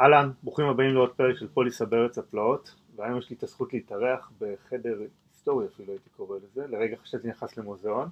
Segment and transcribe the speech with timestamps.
[0.00, 4.32] אהלן, ברוכים הבאים לעוד פרק של פוליסה בארץ הפלאות והיום יש לי את הזכות להתארח
[4.40, 4.98] בחדר
[5.32, 8.08] היסטורי אפילו הייתי קורא לזה, לרגע חשבתי נכנס למוזיאון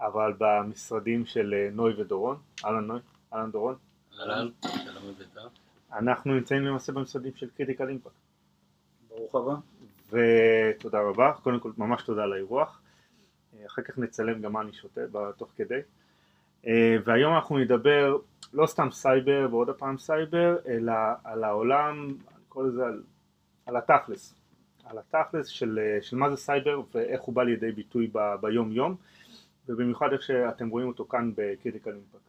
[0.00, 3.00] אבל במשרדים של אה, נוי ודורון, אהלן נוי,
[3.32, 3.74] אהלן דורון.
[4.20, 4.48] אהלן,
[4.84, 5.48] שלום וברכה.
[5.92, 8.14] אנחנו נמצאים למעשה במשרדים של Critical Impact.
[9.08, 9.54] ברוך הבא.
[10.10, 12.80] ותודה רבה, קודם כל ממש תודה על האירוח
[13.66, 15.00] אחר כך נצלם גם מה אני שותה
[15.36, 15.80] תוך כדי.
[16.66, 18.16] אה, והיום אנחנו נדבר
[18.52, 20.92] לא סתם סייבר ועוד הפעם סייבר אלא
[21.24, 23.02] על העולם, אני קורא לזה על,
[23.66, 24.34] על התכלס.
[24.84, 28.72] על התכלס של, אה, של מה זה סייבר ואיך הוא בא לידי ביטוי ב, ביום
[28.72, 28.96] יום
[29.68, 32.20] ובמיוחד איך שאתם רואים אותו כאן ב Critical Impact.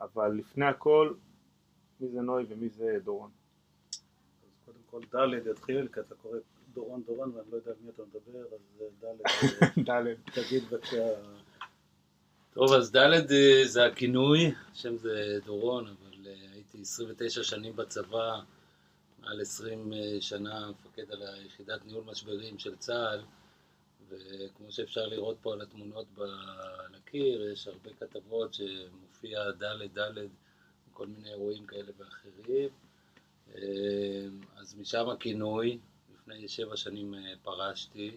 [0.00, 1.12] אבל לפני הכל
[2.00, 3.30] מי זה נוי ומי זה דורון?
[4.42, 6.38] אז קודם כל ד' יתחיל, כי אתה קורא
[6.74, 8.60] דורון דורון ואני לא יודע על מי אתה מדבר, אז
[9.04, 11.08] ד' ד' תגיד בבקשה.
[12.54, 18.40] טוב, אז ד' אה, זה הכינוי, השם זה דורון, אבל אה, הייתי 29 שנים בצבא,
[19.22, 23.20] מעל 20 אה, שנה מפקד על היחידת ניהול משברים של צה"ל,
[24.08, 30.26] וכמו שאפשר לראות פה על התמונות על הקיר, יש הרבה כתבות שמופיע ד' ד',
[30.92, 32.68] כל מיני אירועים כאלה ואחרים.
[34.56, 35.78] אז משם הכינוי,
[36.26, 38.16] לפני שבע שנים פרשתי.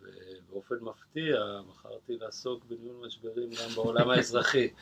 [0.00, 4.68] ובאופן מפתיע בחרתי לעסוק בניהול משברים גם בעולם האזרחי.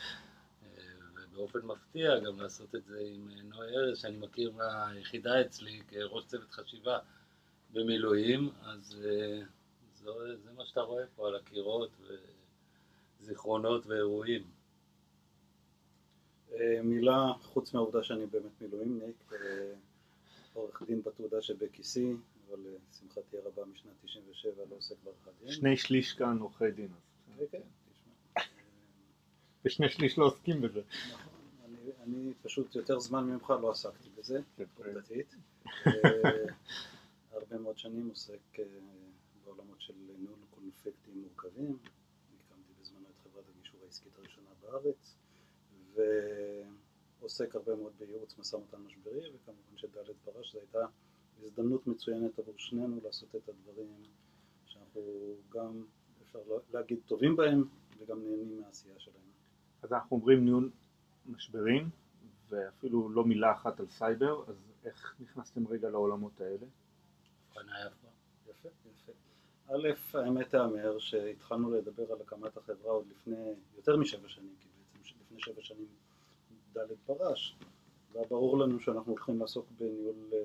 [1.15, 6.51] ובאופן מפתיע גם לעשות את זה עם נוי ארז, שאני מכיר מהיחידה אצלי כראש צוות
[6.51, 6.99] חשיבה
[7.73, 9.41] במילואים, אז אה,
[9.93, 11.89] זה, זה מה שאתה רואה פה על הקירות,
[13.19, 14.43] וזיכרונות ואירועים.
[16.53, 19.73] אה, מילה, חוץ מהעובדה שאני באמת מילואימניק, אה,
[20.55, 22.13] עורך דין בתעודה שבכיסי,
[22.49, 22.59] אבל
[22.91, 25.51] לשמחתי הרבה משנת 97 לא עוסק בעריכת דין.
[25.51, 26.91] שני שליש כאן עורכי דין
[27.37, 28.41] כן, כן, תשמע.
[29.65, 30.81] ושני שליש לא עוסקים בזה
[31.13, 31.33] נכון,
[31.65, 34.63] אני- אני פשוט יותר זמן ממך לא עסקתי בזה, כן.
[34.77, 35.35] עובדתית.
[35.87, 35.91] אה,
[37.31, 38.63] הרבה מאוד שנים עוסק אה,
[39.45, 41.77] בעולמות של ניהול קונפליקטים מורכבים.
[42.47, 45.15] הקמתי בזמנו את חברת הגישור העסקית הראשונה בארץ,
[47.25, 50.85] ועוסק הרבה מאוד בייעוץ משא ומתן משברי, וכמובן שד' פרש זו הייתה
[51.43, 53.87] הזדמנות מצוינת עבור שנינו לעשות את הדברים
[54.65, 55.01] שאנחנו
[55.49, 55.83] גם,
[56.23, 56.39] אפשר
[56.73, 57.63] להגיד, טובים בהם,
[57.99, 59.25] וגם נהנים מהעשייה שלהם.
[59.81, 60.71] אז אנחנו אומרים ניהול
[61.25, 61.89] משברים
[62.49, 66.65] ואפילו לא מילה אחת על סייבר אז איך נכנסתם רגע לעולמות האלה?
[68.49, 68.69] יפה.
[68.91, 69.11] יפה.
[69.67, 75.15] א', האמת תאמר שהתחלנו לדבר על הקמת החברה עוד לפני יותר משבע שנים, כי בעצם
[75.21, 75.87] לפני שבע שנים
[76.77, 77.55] ד' פרש,
[78.11, 80.43] והיה ברור לנו שאנחנו הולכים לעסוק בניהול אה,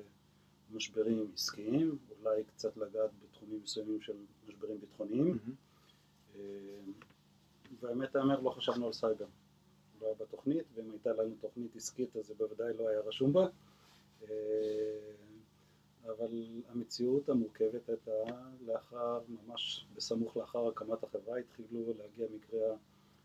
[0.71, 4.15] משברים עסקיים, אולי קצת לגעת בתחומים מסוימים של
[4.47, 5.37] משברים ביטחוניים,
[6.35, 6.41] אה,
[7.79, 9.25] והאמת תאמר לא חשבנו על סייבר,
[10.01, 13.47] לא היה בתוכנית, ואם הייתה לנו תוכנית עסקית אז זה בוודאי לא היה רשום בה.
[14.23, 14.27] אה,
[16.05, 18.11] אבל המציאות המורכבת הייתה
[18.65, 22.59] לאחר, ממש בסמוך לאחר הקמת החברה, התחילו להגיע מקרי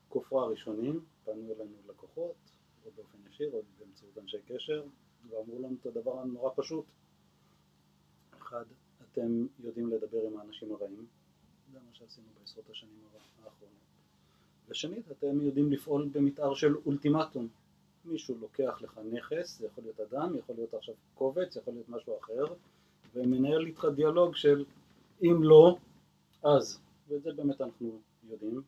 [0.08, 2.34] הכופרה הראשונים, פנו אלינו לקוחות,
[2.86, 4.84] או באופן ישיר, או באמצעות אנשי קשר,
[5.30, 6.84] ואמרו לנו את הדבר הנורא פשוט.
[8.38, 8.64] אחד,
[9.12, 11.06] אתם יודעים לדבר עם האנשים הרעים,
[11.72, 13.00] זה מה שעשינו בעשרות השנים
[13.44, 13.76] האחרונות.
[14.68, 17.48] ושנית, אתם יודעים לפעול במתאר של אולטימטום.
[18.04, 22.18] מישהו לוקח לך נכס, זה יכול להיות אדם, יכול להיות עכשיו קובץ, יכול להיות משהו
[22.18, 22.44] אחר,
[23.14, 24.64] ומנהל איתך דיאלוג של
[25.22, 25.76] אם לא,
[26.42, 26.80] אז.
[27.08, 28.62] ואת זה באמת אנחנו יודעים.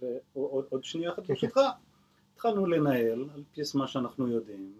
[0.00, 1.60] ועוד עוד שנייה אחת ברשותך,
[2.36, 4.72] התחלנו לנהל על בסיס מה שאנחנו יודעים.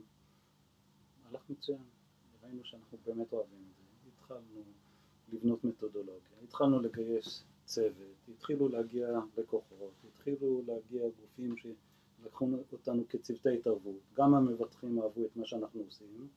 [1.30, 1.78] הלך מצוין,
[2.42, 4.10] ראינו שאנחנו באמת אוהבים את זה.
[4.14, 4.62] התחלנו
[5.32, 9.08] לבנות מתודולוגיה, התחלנו לגייס צוות, התחילו להגיע
[9.38, 16.28] לקוחות, התחילו להגיע גופים שלקחו אותנו כצוותי התערבות, גם המבטחים אהבו את מה שאנחנו עושים,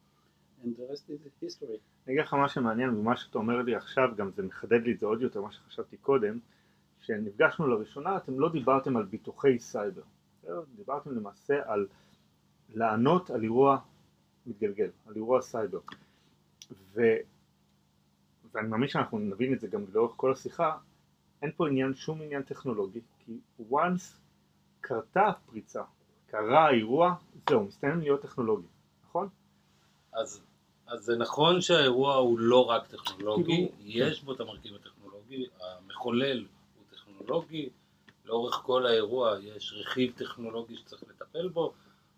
[0.63, 1.79] and the rest is history.
[2.07, 4.99] אני אגיד לך מה שמעניין ומה שאתה אומר לי עכשיו גם זה מחדד לי את
[4.99, 6.39] זה עוד יותר מה שחשבתי קודם
[6.99, 10.01] כשנפגשנו לראשונה אתם לא דיברתם על ביטוחי סייבר?
[10.75, 11.87] דיברתם למעשה על
[12.73, 13.77] לענות על אירוע
[14.45, 15.79] מתגלגל, על אירוע סייבר
[16.71, 17.01] ו...
[18.51, 20.77] ואני מאמין שאנחנו נבין את זה גם לאורך כל השיחה
[21.41, 23.37] אין פה עניין, שום עניין טכנולוגי כי
[23.71, 24.19] once
[24.81, 25.83] קרתה הפריצה,
[26.27, 27.15] קרה האירוע,
[27.49, 28.67] זהו, מסתיים להיות טכנולוגי,
[29.03, 29.29] נכון?
[30.13, 30.41] אז,
[30.87, 36.37] אז זה נכון שהאירוע הוא לא רק טכנולוגי, כאילו- יש בו את המרכיב הטכנולוגי, המחולל
[36.37, 37.69] הוא טכנולוגי,
[38.29, 41.73] לאורך כל האירוע יש רכיב טכנולוגי שצריך לטפל בו,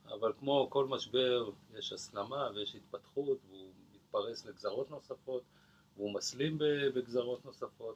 [0.08, 5.44] אבל כמו כל משבר יש הסלמה ויש התפתחות והוא מתפרס לגזרות נוספות
[5.98, 6.58] והוא מסלים
[6.94, 7.96] בגזרות נוספות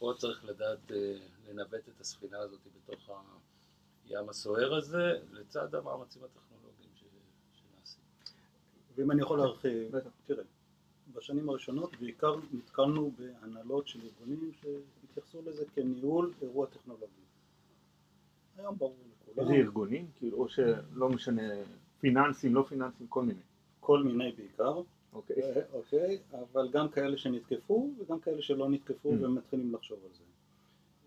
[0.00, 1.16] פה צריך לדעת אה,
[1.48, 3.10] לנווט את הספינה הזאת בתוך
[4.04, 7.04] הים הסוער הזה, לצד המאמצים הטכנולוגיים ש-
[7.52, 8.02] שנעשים.
[8.94, 9.92] ואם אני יכול להרחיב.
[10.26, 10.44] תראה,
[11.14, 14.52] בשנים הראשונות בעיקר נתקלנו בהנהלות של ארגונים
[15.10, 17.12] שהתייחסו לזה כניהול אירוע טכנולוגי.
[18.56, 20.06] היום ברור לכולם, איזה ארגונים?
[20.16, 21.42] כאילו, או שלא משנה,
[22.00, 23.40] פיננסים, לא פיננסים, כל מיני.
[23.80, 25.42] כל מיני בעיקר, אוקיי.
[25.42, 29.24] אה, אוקיי, אבל גם כאלה שנתקפו וגם כאלה שלא נתקפו Mm.
[29.24, 30.24] ומתחילים לחשוב על זה.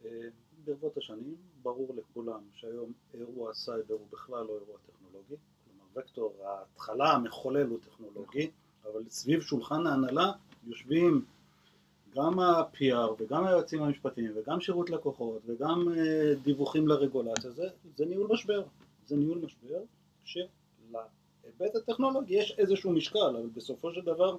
[0.05, 0.29] אה,
[0.65, 5.35] ברבות השנים ברור לכולם שהיום אירוע סייבר הוא בכלל לא אירוע טכנולוגי,
[5.65, 8.51] כלומר וקטור ההתחלה המחולל הוא טכנולוגי,
[8.83, 10.31] אבל סביב שולחן ההנהלה
[10.63, 11.25] יושבים
[12.15, 18.27] גם ה-PR וגם היועצים המשפטיים וגם שירות לקוחות וגם אה, דיווחים לרגולציה, זה, זה ניהול
[18.31, 18.63] משבר,
[19.05, 19.81] זה ניהול משבר
[20.23, 24.37] שלהיבט הטכנולוגי יש איזשהו משקל, אבל בסופו של דבר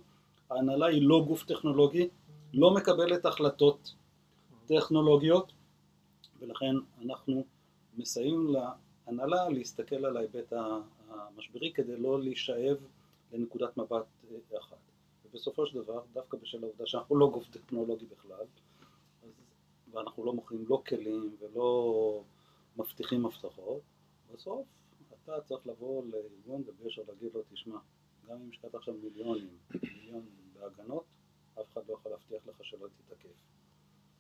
[0.50, 2.08] ההנהלה היא לא גוף טכנולוגי,
[2.54, 3.94] לא מקבלת החלטות
[4.66, 5.52] טכנולוגיות
[6.40, 6.74] ולכן
[7.04, 7.44] אנחנו
[7.96, 8.54] מסייעים
[9.06, 10.52] להנהלה להסתכל על ההיבט
[11.08, 12.76] המשברי כדי לא להישאב
[13.32, 14.93] לנקודת מבט אה, אחת.
[15.34, 18.46] ובסופו של דבר, דווקא בשל העובדה שאנחנו לא גוף טכנולוגי בכלל,
[19.22, 19.28] אז,
[19.90, 22.22] ואנחנו לא מוכרים לא כלים ולא
[22.76, 23.80] מבטיחים הבטחות,
[24.34, 24.66] בסוף
[25.24, 27.78] אתה צריך לבוא לארגון ובשר להגיד לו, תשמע,
[28.28, 31.04] גם אם השקעת עכשיו מיליונים, מיליונים בהגנות,
[31.60, 33.28] אף אחד לא יכול להבטיח לך שלא תתקף.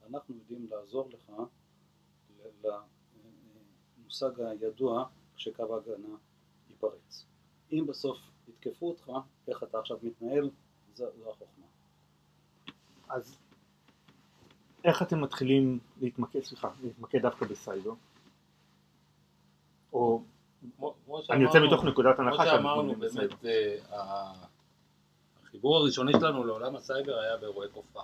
[0.06, 1.32] אנחנו יודעים לעזור לך
[3.98, 6.16] למושג הידוע שקו ההגנה
[6.68, 7.26] ייפרץ.
[7.72, 8.18] אם בסוף
[8.48, 9.12] יתקפו אותך,
[9.48, 10.50] איך אתה עכשיו מתנהל,
[10.94, 11.64] זו, זו החוכמה.
[13.08, 13.38] אז
[14.84, 17.92] איך אתם מתחילים להתמקד, סליחה, להתמקד דווקא בסייבר?
[19.92, 20.22] או
[21.30, 22.94] אני יוצא מתוך נקודת הנחה כמו שאמרנו.
[22.94, 24.32] באמת אה,
[25.42, 28.00] החיבור הראשוני שלנו לעולם הסייבר היה באירועי כופרה.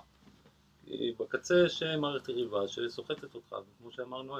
[0.85, 4.37] כי בקצה יש מערכת יריבה שסוחטת אותך, וכמו שאמרנו,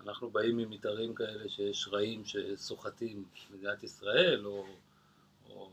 [0.00, 4.66] אנחנו באים עם מתארים כאלה שיש רעים שסוחטים מדינת ישראל, או,
[5.50, 5.70] או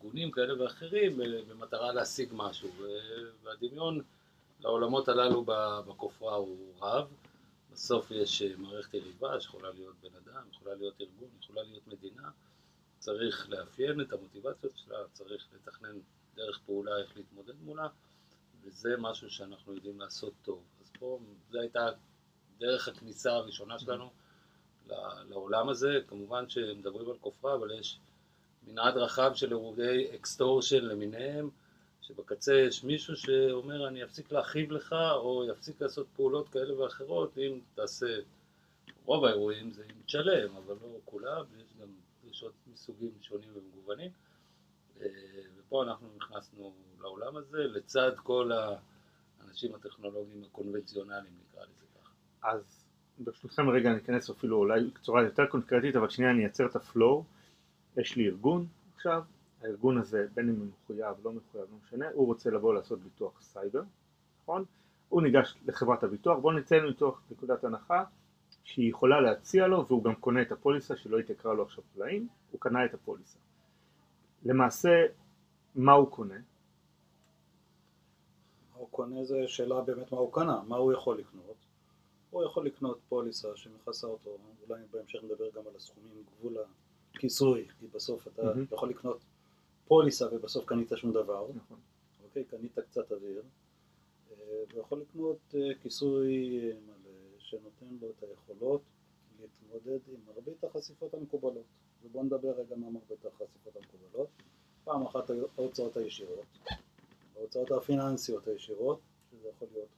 [0.00, 2.70] ארגונים כאלה ואחרים, במטרה להשיג משהו.
[3.42, 4.02] והדמיון
[4.60, 5.44] לעולמות הללו
[5.86, 7.08] בכופרה הוא רב.
[7.72, 12.30] בסוף יש אה, מערכת יריבה שיכולה להיות בן אדם, יכולה להיות ארגון, יכולה להיות מדינה.
[12.98, 15.98] צריך לאפיין את המוטיבציות שלה, צריך לתכנן
[16.34, 17.88] דרך פעולה איך להתמודד מולה,
[18.62, 20.62] וזה משהו שאנחנו יודעים לעשות טוב.
[20.80, 21.20] אז פה
[21.50, 21.88] זו הייתה
[22.58, 24.10] דרך הכניסה הראשונה שלנו
[25.28, 26.00] לעולם הזה.
[26.06, 27.98] כמובן שמדברים על כופרה, אבל יש
[28.70, 31.50] מנעד רחב של אירועי extortion למיניהם,
[32.00, 37.58] שבקצה יש מישהו שאומר אני אפסיק להכאיב לך, או יפסיק לעשות פעולות כאלה ואחרות, אם
[37.74, 38.06] תעשה,
[39.04, 41.88] רוב האירועים זה אם תשלם, אבל לא כולם, יש גם
[42.24, 44.10] דרישות מסוגים שונים ומגוונים.
[45.00, 45.06] אה,
[45.58, 52.10] ופה אנחנו נכנסנו לעולם הזה, לצד כל האנשים הטכנולוגיים הקונבנציונליים, נקרא לזה ככה.
[52.42, 52.84] אז
[53.18, 57.24] ברשותכם רגע ניכנס אפילו אולי בצורה יותר קונקרטית, אבל שנייה אני אייצר את ה flow.
[57.96, 58.66] יש לי ארגון
[58.96, 59.22] עכשיו,
[59.62, 63.42] הארגון הזה בין אם הוא מחויב, לא מחויב, לא משנה, הוא רוצה לבוא לעשות ביטוח
[63.42, 63.82] סייבר,
[64.42, 64.64] נכון?
[65.08, 68.04] הוא ניגש לחברת הביטוח, בואו נצא מתוך נקודת הנחה
[68.64, 72.60] שהיא יכולה להציע לו והוא גם קונה את הפוליסה שלא התייקרה לו עכשיו פלאים, הוא
[72.60, 73.38] קנה את הפוליסה.
[74.44, 75.06] למעשה,
[75.74, 76.34] מה הוא קונה?
[76.34, 76.40] מה
[78.78, 81.56] הוא קונה זה שאלה באמת מה הוא קנה, מה הוא יכול לקנות.
[82.30, 84.36] הוא יכול לקנות פוליסה שמכסה אותו,
[84.68, 86.56] אולי בהמשך נדבר גם על הסכומים, גבול
[87.14, 88.64] הכיסוי, כי בסוף אתה מהמם.
[88.72, 89.24] יכול לקנות
[89.88, 91.78] פוליסה ובסוף קנית שום דבר, נכון.
[92.24, 93.42] אוקיי, קנית קצת אוויר,
[94.30, 94.36] אה,
[94.72, 98.82] הוא יכול לקנות אה, כיסוי אה, מלא שנותן לו את היכולות
[99.40, 101.64] להתמודד עם מרבית החשיפות המקובלות.
[102.02, 104.28] ובואו נדבר רגע מה מרבית החשיפות המקובלות.
[104.84, 106.46] פעם אחת ההוצאות הישירות,
[107.36, 109.00] ההוצאות הפיננסיות הישירות,
[109.30, 109.88] שזה יכול להיות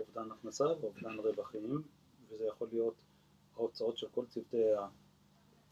[0.00, 1.82] אובדן הכנסה ואובדן רווחים,
[2.28, 2.94] וזה יכול להיות
[3.56, 4.62] ההוצאות של כל צוותי,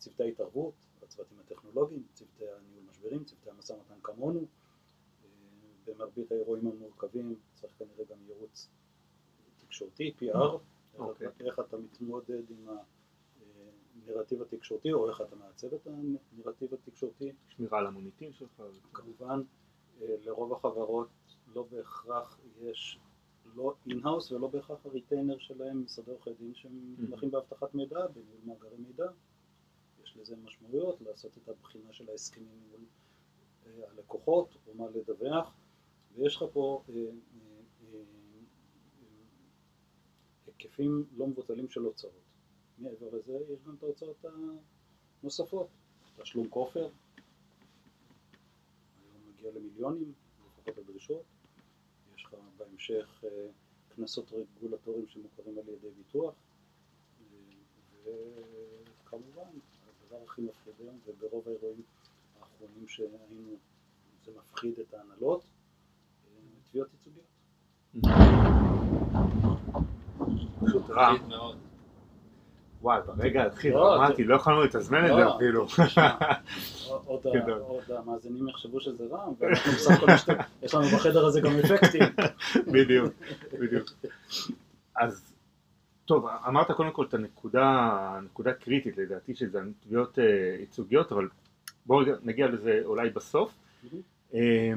[0.05, 4.47] צוותי ההתערבות, הצוותים הטכנולוגיים, צוותי הניהול משברים, צוותי המשא ומתן כמונו.
[5.87, 8.69] במרבית האירועים המורכבים צריך כנראה גם ייעוץ
[9.57, 11.29] תקשורתי, PR, איך אוקיי.
[11.41, 12.69] איך אתה מתמודד עם
[14.07, 17.33] הנרטיב התקשורתי או איך אתה מעצב את הנרטיב התקשורתי.
[17.49, 18.63] שמירה על המוניטין שלך.
[18.93, 19.43] כמובן
[20.03, 21.09] אה, לרוב החברות
[21.55, 22.99] לא בהכרח יש
[23.55, 28.77] לא in-house ולא בהכרח ה retainer שלהם משרדי עורכי דין שמתמחים באבטחת מידע, בניהול מאגרי
[28.79, 29.07] מידע.
[30.17, 32.81] לזה משמעויות, לעשות את הבחינה של ההסכמים מול
[33.67, 35.55] אה, הלקוחות או מה לדווח,
[36.15, 37.99] ויש לך פה אה, אה,
[40.47, 42.13] היקפים לא מבוטלים של הוצאות.
[42.79, 44.25] מעבר לזה יש גם את ההוצאות
[45.23, 45.69] הנוספות,
[46.17, 46.93] תשלום כופר, היום
[49.29, 50.13] מגיע למיליונים,
[50.47, 51.23] לפחות הדרישות,
[52.17, 53.25] יש לך בהמשך
[53.89, 56.35] קנסות רגולטוריים שמוכרים על ידי ביטוח,
[58.03, 59.51] וכמובן,
[60.15, 61.83] הדבר הכי מפחיד היום, וברוב האירועים
[62.41, 63.57] האחרונים שהיינו,
[64.25, 65.45] זה מפחיד את ההנהלות,
[66.71, 67.27] תביעות ייצוגיות.
[70.67, 71.13] פשוט רע.
[72.83, 75.67] וואי, ברגע הכי לא, דרמטי, לא יכולנו לתזמן את לא, זה אפילו.
[75.67, 76.11] תשמע,
[76.97, 77.27] עוד
[77.91, 80.29] המאזינים יחשבו שזה רע, ואנחנו בסך הכל משת-
[80.63, 82.03] יש לנו בחדר הזה גם אפקטים.
[82.75, 83.13] בדיוק,
[83.61, 83.91] בדיוק.
[84.97, 85.34] אז,
[86.05, 87.67] טוב, אמרת קודם כל את הנקודה,
[88.17, 91.29] הנקודה קריטית לדעתי, שזה תביעות אה, ייצוגיות, אבל
[91.87, 93.55] בואו רגע נגיע לזה אולי בסוף,
[94.35, 94.73] אה,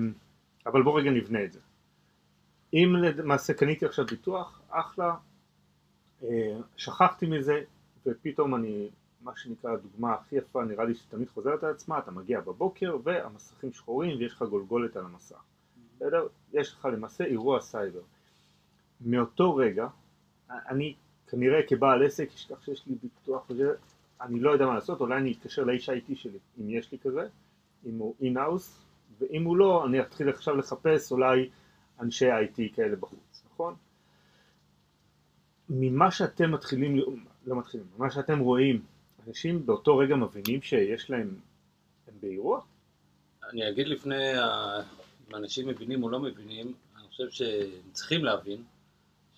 [0.66, 1.60] אבל בואו רגע נבנה את זה.
[2.74, 5.16] אם למעשה קניתי עכשיו ביטוח, אחלה,
[6.24, 7.62] אה, שכחתי מזה,
[8.06, 8.90] ופתאום אני,
[9.22, 13.74] מה שנקרא הדוגמה הכי יפה, נראה לי שתמיד חוזרת על עצמה, אתה מגיע בבוקר והמסכים
[13.74, 15.44] שחורים ויש לך גולגולת על המסך.
[15.96, 16.28] בסדר?
[16.54, 18.02] יש לך למעשה אירוע סייבר.
[19.02, 19.88] מאותו רגע,
[20.50, 20.96] אני
[21.28, 23.74] כנראה כבעל עסק אשכח שיש לי ביטוח וזה,
[24.22, 27.28] אני לא יודע מה לעשות, אולי אני אתקשר לאיש ה-IT שלי, אם יש לי כזה,
[27.86, 28.80] אם הוא in-house,
[29.20, 31.50] ואם הוא לא, אני אתחיל עכשיו לחפש אולי
[32.00, 33.76] אנשי IT כאלה בחוץ, נכון?
[35.70, 36.96] ממה שאתם מתחילים,
[37.46, 38.82] לא מתחילים, ממה שאתם רואים,
[39.28, 41.36] אנשים באותו רגע מבינים שיש להם,
[42.08, 42.62] הם באירוע?
[43.52, 44.34] אני אגיד לפני,
[45.30, 48.64] אם אנשים מבינים או לא מבינים, אני חושב שהם צריכים להבין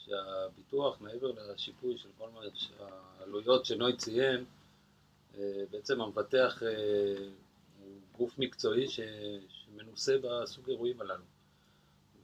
[0.10, 4.46] שהביטוח, מעבר לשיפוי של כל מה שהעלויות שנוי ציין,
[5.38, 7.16] אה, בעצם המבטח אה,
[7.80, 8.86] הוא גוף מקצועי
[9.50, 11.24] שמנוסה בסוג אירועים הללו.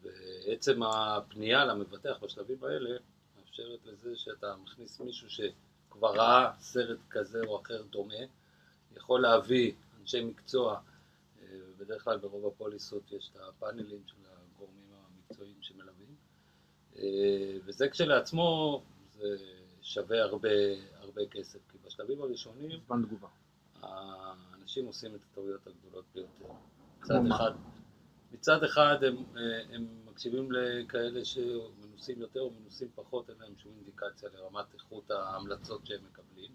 [0.02, 2.98] ועצם הפנייה למבטח בשלבים האלה
[3.38, 8.24] מאפשרת לזה שאתה מכניס מישהו שכבר ראה סרט כזה או אחר דומה,
[8.96, 10.80] יכול להביא אנשי מקצוע
[11.42, 15.62] אה, בדרך כלל ברוב הפוליסות יש את הפאנלים של הגורמים המקצועיים
[17.66, 18.82] וזה כשלעצמו
[19.14, 19.38] זה
[19.82, 20.50] שווה הרבה,
[21.00, 23.28] הרבה כסף כי בשלבים הראשונים זמן תגובה.
[23.82, 26.54] האנשים עושים את הטעויות הגדולות ביותר.
[27.02, 27.26] מצד?
[27.36, 27.52] אחד,
[28.32, 33.72] מצד אחד הם, אה, הם מקשיבים לכאלה שמנוסים יותר או מנוסים פחות, אין להם שום
[33.78, 36.52] אינדיקציה לרמת איכות ההמלצות שהם מקבלים.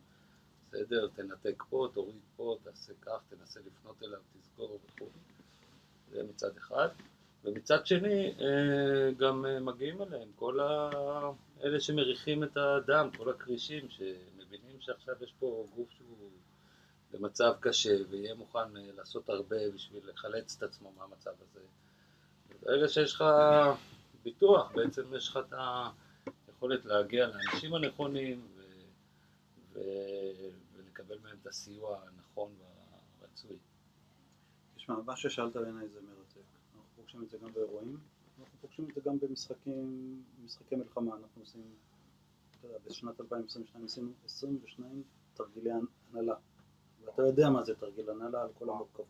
[0.63, 5.07] בסדר, תנתק פה, תוריד פה, תעשה כך, תנסה לפנות אליו, תזכור וכו'.
[6.11, 6.89] זה מצד אחד.
[7.45, 10.91] ומצד שני, אה, גם אה, מגיעים אליהם כל ה...
[11.65, 16.31] אלה שמריחים את הדם, כל הכרישים, שמבינים שעכשיו יש פה גוף שהוא
[17.11, 21.61] במצב קשה ויהיה מוכן אה, לעשות הרבה בשביל לחלץ את עצמו מהמצב הזה.
[22.63, 23.25] ברגע שיש לך
[24.23, 25.55] ביטוח, בעצם יש לך את
[26.49, 28.61] היכולת להגיע לאנשים הנכונים ו...
[29.73, 29.81] ו...
[30.77, 32.53] ולקבל מהם את הסיוע הנכון
[33.21, 33.57] והרצוי.
[34.77, 36.20] תשמע, מה ששאלת בעיניי זה מרתק.
[37.11, 37.97] פוגשים את זה גם באירועים,
[38.41, 41.17] אנחנו פוגשים את זה גם במשחקים, משחקי מלחמה.
[41.17, 41.63] אנחנו עושים,
[42.51, 45.03] אתה יודע, בשנת 2022 עשינו 22
[45.35, 45.71] תרגילי
[46.11, 46.35] הנהלה.
[47.05, 49.07] ואתה יודע מה זה תרגיל הנהלה על כל המורכבות.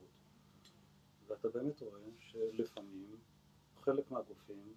[1.26, 3.16] ואתה באמת רואה שלפעמים
[3.80, 4.74] חלק מהגופים,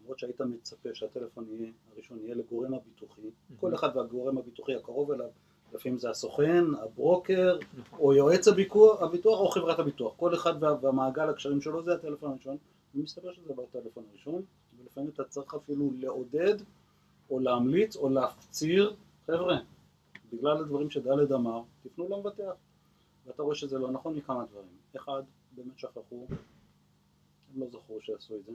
[0.00, 5.30] למרות שהיית מצפה שהטלפון יהיה, הראשון יהיה לגורם הביטוחי, כל אחד והגורם הביטוחי הקרוב אליו,
[5.74, 7.58] לפעמים זה הסוכן, הברוקר,
[7.98, 9.00] או יועץ הביטוח,
[9.40, 12.56] או חברת הביטוח, כל אחד וה- והמעגל הקשרים שלו זה הטלפון הראשון,
[12.94, 14.42] ומסתבר שזה הטלפון הראשון,
[14.78, 16.54] ולפעמים אתה צריך אפילו לעודד,
[17.30, 18.94] או להמליץ, או להפציר,
[19.26, 19.56] חבר'ה,
[20.32, 22.52] בגלל הדברים שדלת אמר, תפנו למבטח.
[23.26, 24.68] ואתה רואה שזה לא נכון מכמה דברים.
[24.96, 28.52] אחד, באמת שכחו, הם לא זכרו שעשו את זה.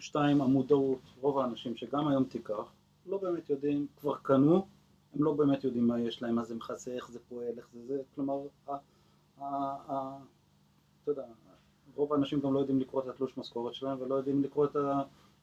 [0.00, 2.72] שתיים, המודעות, רוב האנשים שגם היום תיקח,
[3.06, 4.66] לא באמת יודעים, כבר קנו,
[5.14, 7.86] הם לא באמת יודעים מה יש להם, מה זה מכסה, איך זה פועל, איך זה
[7.86, 8.40] זה, כלומר,
[9.36, 11.24] אתה יודע,
[11.94, 15.02] רוב האנשים גם לא יודעים לקרוא את התלוש משכורת שלהם ולא יודעים לקרוא את, ה,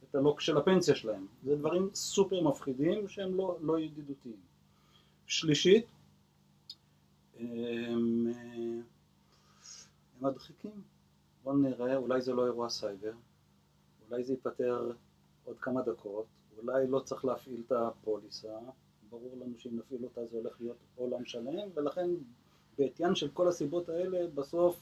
[0.10, 1.26] את הלוק של הפנסיה שלהם.
[1.44, 4.38] זה דברים סופר מפחידים שהם לא, לא ידידותיים.
[5.26, 5.86] שלישית,
[7.40, 8.82] הם, אה,
[10.20, 10.82] הם מדחיקים.
[11.44, 13.14] בואו נראה, אולי זה לא אירוע סייבר,
[14.10, 14.92] אולי זה ייפתר
[15.46, 16.26] עוד כמה דקות,
[16.58, 18.58] אולי לא צריך להפעיל את הפוליסה,
[19.10, 22.10] ברור לנו שאם נפעיל אותה זה הולך להיות עולם שלם, ולכן
[22.78, 24.80] בעטיין של כל הסיבות האלה, בסוף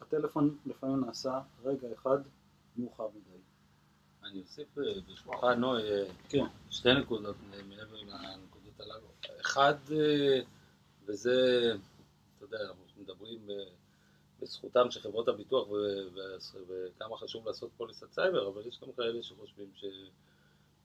[0.00, 2.18] הטלפון לפעמים נעשה רגע אחד
[2.76, 3.38] מאוחר מדי.
[4.24, 6.44] אני אוסיף אה, ברשותך נוי, אה, כן.
[6.70, 9.06] שתי נקודות אה, מעבר לנקודות הללו.
[9.40, 9.74] אחד,
[11.06, 11.72] וזה,
[12.36, 13.48] אתה יודע, אנחנו מדברים
[14.42, 15.68] בזכותם של חברות הביטוח
[16.68, 19.84] וכמה חשוב לעשות פוליסת סייבר, אבל יש גם כאלה שחושבים ש...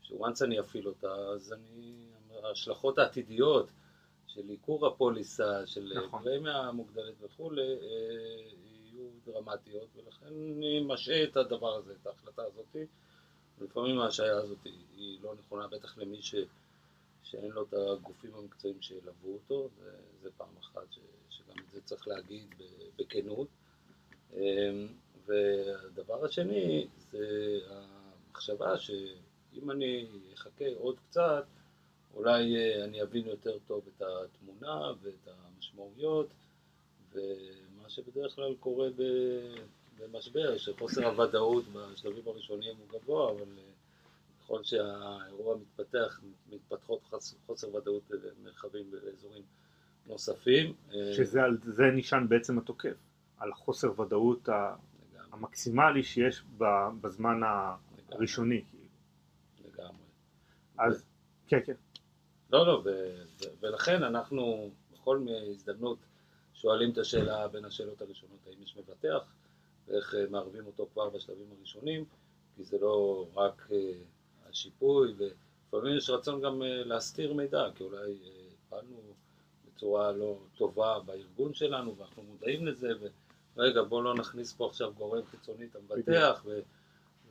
[0.07, 1.93] שוואנס אני אפעיל אותה, אז אני,
[2.45, 3.69] ההשלכות העתידיות
[4.27, 6.23] של עיקור הפוליסה, של נכון.
[6.23, 7.77] פרמיה מוגדלת וכולי, אה,
[8.65, 12.75] יהיו דרמטיות, ולכן אני משעה את הדבר הזה, את ההחלטה הזאת,
[13.61, 16.35] לפעמים ההשעיה הזאת היא, לא נכונה, בטח למי ש,
[17.23, 19.91] שאין לו את הגופים המקצועיים שילוו אותו, זה,
[20.21, 22.55] זה פעם אחת ש, שגם את זה צריך להגיד
[22.97, 23.47] בכנות.
[24.33, 24.87] אמ,
[25.25, 31.45] והדבר השני זה המחשבה שאם אני אחכה עוד קצת,
[32.17, 36.27] אולי אה, אני אבין יותר טוב את התמונה ואת המשמעויות,
[37.13, 38.87] ומה שבדרך כלל קורה
[39.99, 43.63] במשבר, שחוסר הוודאות בשלבים הראשונים הוא גבוה, אבל אה,
[44.39, 46.21] ככל שהאירוע מתפתח,
[46.51, 46.99] מתפתחות
[47.45, 48.11] חוסר ודאות
[48.43, 49.43] מרחבים באזורים
[50.07, 50.73] נוספים.
[50.93, 52.97] אה, שזה על זה נשען בעצם התוקף,
[53.37, 54.49] על חוסר ודאות
[55.31, 56.43] המקסימלי שיש
[57.01, 57.41] בזמן
[58.09, 58.61] הראשוני.
[59.65, 60.05] לגמרי.
[60.77, 61.05] אז,
[61.47, 61.73] כן, כן.
[62.51, 62.83] לא, לא,
[63.59, 65.97] ולכן אנחנו בכל הזדמנות
[66.53, 69.33] שואלים את השאלה בין השאלות הראשונות, האם יש מבטח,
[69.87, 72.05] ואיך אה, מערבים אותו כבר בשלבים הראשונים,
[72.55, 73.91] כי זה לא רק אה,
[74.49, 78.17] השיפוי, ולפעמים יש רצון גם אה, להסתיר מידע, כי אולי
[78.69, 78.97] פעלנו
[79.67, 82.89] בצורה לא טובה בארגון שלנו, ואנחנו מודעים לזה,
[83.55, 86.45] ורגע, בוא לא נכניס פה עכשיו גורם חיצוני את המבטח,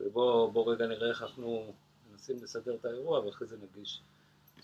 [0.00, 1.72] ובוא רגע נראה איך אנחנו
[2.10, 4.02] מנסים לסדר את האירוע, ואחרי זה נגיש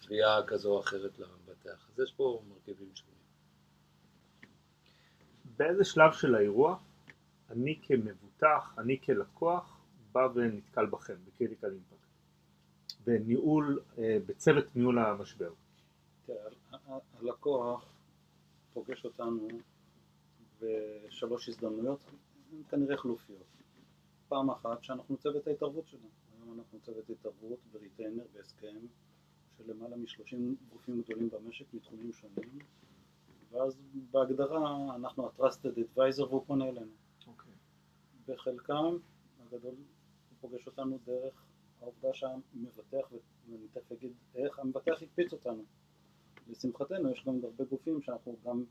[0.03, 1.89] תביעה כזו או אחרת למבטח.
[1.89, 3.13] אז יש פה מרכיבים שונים.
[5.57, 6.79] באיזה שלב של האירוע
[7.53, 9.81] אני כמבוטח, אני כלקוח,
[10.13, 12.07] בא ונתקל בכם, ב Critical Impact,
[13.05, 15.53] בניהול, אה, בצוות ניהול המשבר?
[16.27, 16.39] תראה,
[17.21, 17.95] הלקוח
[18.73, 19.49] פוגש אותנו
[20.61, 22.01] בשלוש הזדמנויות,
[22.69, 23.47] כנראה חלופיות.
[24.29, 28.77] פעם אחת שאנחנו צוות ההתערבות שלנו, היום אנחנו צוות התערבות ב retainer, בהסכם,
[29.59, 30.37] של למעלה מ-30
[30.73, 32.59] גופים גדולים במשק מתחומים שונים,
[33.51, 33.79] ואז
[34.11, 36.87] בהגדרה אנחנו ה-Trusted Advisor והוא פונה אלינו.
[37.21, 37.27] Okay.
[37.27, 37.53] אוקיי.
[38.29, 38.97] בחלקם
[39.41, 41.45] הגדול הוא פוגש אותנו דרך
[41.81, 43.13] העובדה שהמבטח,
[43.49, 45.63] ואני תכף אגיד איך, המבטח הקפיץ אותנו.
[46.49, 48.65] לשמחתנו יש גם הרבה גופים שאנחנו גם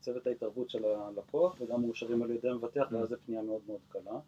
[0.00, 4.20] צוות ההתערבות של הלקוח וגם מאושרים על ידי המבטח ואז זו פנייה מאוד מאוד קלה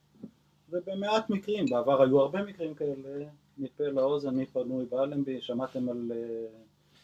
[0.74, 6.12] ובמעט מקרים, בעבר היו הרבה מקרים כאלה, מפה לאוזן, מי פנוי באלנבי, שמעתם על,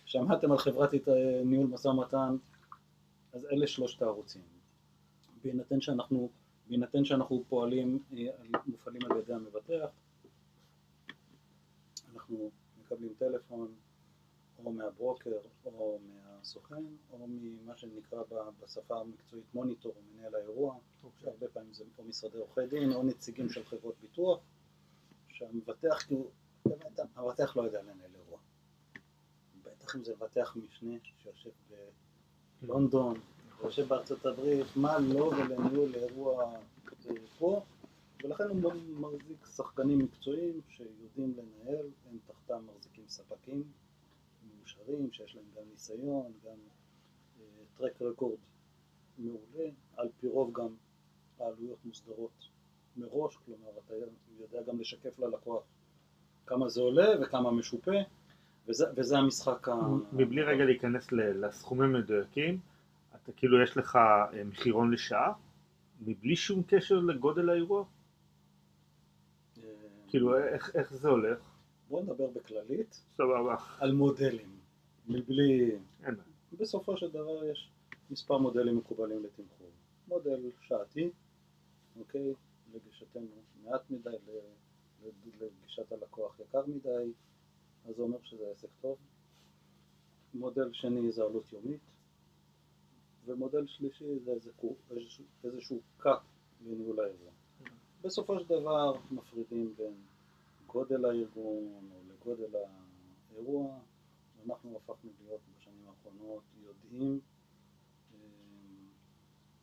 [0.04, 0.90] שמעתם על חברת
[1.44, 2.36] ניהול משא ומתן,
[3.32, 4.42] אז אלה שלושת הערוצים.
[5.44, 6.30] בהינתן שאנחנו,
[6.68, 7.98] בהינתן שאנחנו פועלים,
[8.66, 9.90] מופעלים על ידי המבטח,
[12.14, 13.74] אנחנו מקבלים טלפון
[14.64, 15.30] או מהברוקר
[15.64, 15.98] או
[16.40, 18.22] מהסוכן או ממה שנקרא
[18.62, 21.04] בשפה המקצועית מוניטור או מנהל האירוע, okay.
[21.04, 21.20] אוקיי.
[21.20, 24.40] שהרבה פעמים זה או משרדי עורכי דין או נציגים של חברות ביטוח,
[25.28, 26.30] שהמבטח כאילו,
[26.64, 28.38] באמת המבטח לא יודע לנהל אירוע.
[29.62, 31.50] בטח אם זה מבטח משנה שיושב
[32.62, 33.20] בלונדון,
[33.62, 36.54] יושב בארצות הברית, מה לא ולניהול אירוע
[37.38, 37.62] פה,
[38.24, 43.64] ולכן הוא מחזיק שחקנים מקצועיים שיודעים לנהל, הם תחתם מחזיקים ספקים
[44.88, 46.56] מאושרים, שיש להם גם ניסיון, גם
[47.76, 48.38] טרק uh, רקורד
[49.18, 50.68] מעולה, על פי רוב גם
[51.38, 52.48] העלויות מוסדרות
[52.96, 53.94] מראש, כלומר אתה
[54.40, 55.62] יודע גם לשקף ללקוח
[56.46, 57.96] כמה זה עולה וכמה משופה,
[58.68, 59.74] וזה, וזה המשחק ה...
[60.12, 62.58] מבלי רגע להיכנס לסכומים מדויקים,
[63.14, 65.32] אתה כאילו יש לך אה, מחירון לשעה,
[66.00, 67.84] מבלי שום קשר לגודל האירוע?
[69.58, 69.62] אה,
[70.08, 71.38] כאילו איך, איך זה הולך?
[71.88, 73.02] בוא נדבר בכללית.
[73.16, 73.56] סבבה.
[73.78, 74.59] על מודלים.
[75.10, 75.78] מבלי...
[76.52, 77.70] בסופו של דבר יש
[78.10, 79.70] מספר מודלים מקובלים לתמחור.
[80.08, 81.10] מודל שעתי,
[81.98, 82.34] אוקיי,
[82.74, 83.26] לגישתנו
[83.64, 84.16] מעט מדי,
[85.40, 87.12] לגישת הלקוח יקר מדי,
[87.88, 88.96] אז זה אומר שזה עסק טוב.
[90.34, 91.80] מודל שני זה עלות יומית,
[93.24, 94.76] ומודל שלישי זה איזשהו,
[95.44, 96.22] איזשהו קאפ
[96.66, 97.30] לניהול האירוע.
[98.02, 99.94] בסופו של דבר מפרידים בין
[100.66, 103.78] גודל הארגון או לגודל האירוע
[104.46, 107.20] אנחנו הפכנו להיות בשנים האחרונות יודעים
[108.14, 108.18] אה,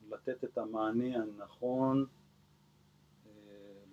[0.09, 2.05] לתת את המענה הנכון
[3.25, 3.31] אה,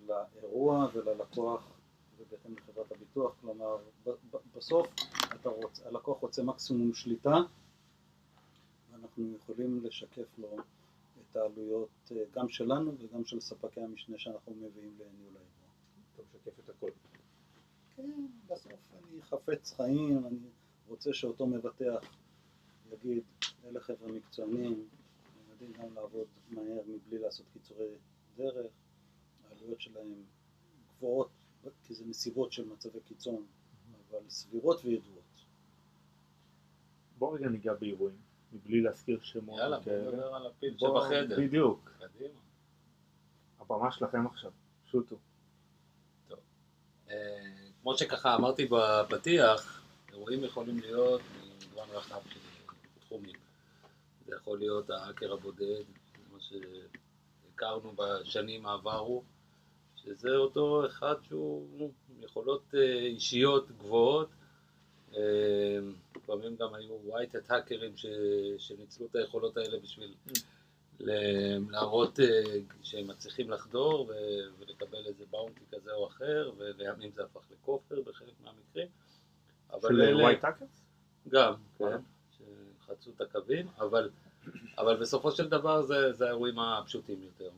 [0.07, 1.71] לאירוע וללקוח
[2.17, 3.77] ובהתאם לחברת הביטוח, כלומר
[4.55, 4.87] בסוף
[5.43, 7.37] רוצ, הלקוח רוצה מקסימום שליטה
[8.91, 10.57] ואנחנו יכולים לשקף לו
[11.21, 15.65] את העלויות אה, גם שלנו וגם של ספקי המשנה שאנחנו מביאים לניהול האירוע.
[16.15, 16.89] אתה משקף את הכל.
[17.95, 20.49] כן, בסוף אני חפץ חיים, אני
[20.87, 22.09] רוצה שאותו מבטח
[22.91, 23.23] יגיד,
[23.65, 27.87] אלה חבר'ה מקצוענים, הם יודעים גם לעבוד מהר מבלי לעשות קיצורי
[28.37, 28.71] דרך,
[29.49, 30.13] העלויות שלהם
[30.97, 31.29] גבוהות,
[31.83, 33.45] כי זה נסיבות של מצבי קיצון,
[34.09, 35.23] אבל סבירות וידועות.
[37.17, 38.17] בוא רגע ניגע באירועים,
[38.53, 39.59] מבלי להזכיר שמות.
[39.59, 41.37] יאללה, בוא נדבר על הפיל שבחדר.
[41.37, 41.91] בדיוק.
[41.99, 42.39] קדימה.
[43.59, 44.51] הבמה שלכם עכשיו,
[44.91, 45.15] שוטו.
[46.27, 46.39] טוב.
[47.09, 47.15] אה,
[47.81, 49.84] כמו שככה אמרתי בפתיח,
[50.15, 52.39] אירועים יכולים להיות ממגוון רחב של
[52.99, 53.35] תחומים.
[54.25, 55.83] זה יכול להיות האקר הבודד,
[56.31, 59.23] מה שהכרנו בשנים העברו,
[59.95, 64.29] שזה אותו אחד שהוא עם יכולות אה, אישיות גבוהות.
[65.15, 65.79] אה,
[66.15, 67.93] לפעמים גם היו hat האקרים
[68.57, 70.13] שניצלו את היכולות האלה בשביל
[71.69, 72.25] להראות אה,
[72.83, 74.11] שהם מצליחים לחדור
[74.59, 78.87] ולקבל איזה באונטי כזה או אחר, ולימים זה הפך לכופר בחלק מהמקרים.
[79.81, 80.81] של white hackers?
[81.29, 81.97] גם, כן,
[82.31, 84.09] שחצו את הקווים, אבל...
[84.77, 87.49] אבל בסופו של דבר זה, זה האירועים הפשוטים יותר.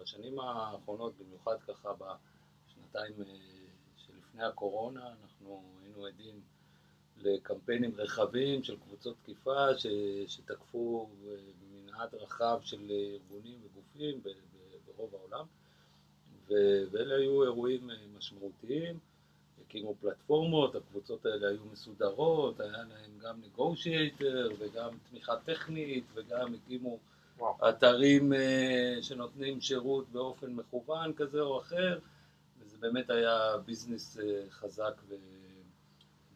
[0.00, 3.34] בשנים האחרונות, במיוחד ככה בשנתיים אה,
[3.96, 6.40] שלפני הקורונה, אנחנו היינו עדים
[7.16, 9.86] לקמפיינים רחבים של קבוצות תקיפה ש,
[10.26, 14.20] שתקפו אה, במנעד רחב של ארגונים וגופים
[14.86, 15.46] ברוב העולם,
[16.90, 18.98] ואלה היו אירועים אה, משמעותיים.
[19.66, 26.98] הקימו פלטפורמות, הקבוצות האלה היו מסודרות, היה להם גם נגושייטר וגם תמיכה טכנית וגם הקימו
[27.38, 27.68] וואו.
[27.68, 28.36] אתרים uh,
[29.02, 31.98] שנותנים שירות באופן מכוון כזה או אחר,
[32.60, 35.14] וזה באמת היה ביזנס uh, חזק ו...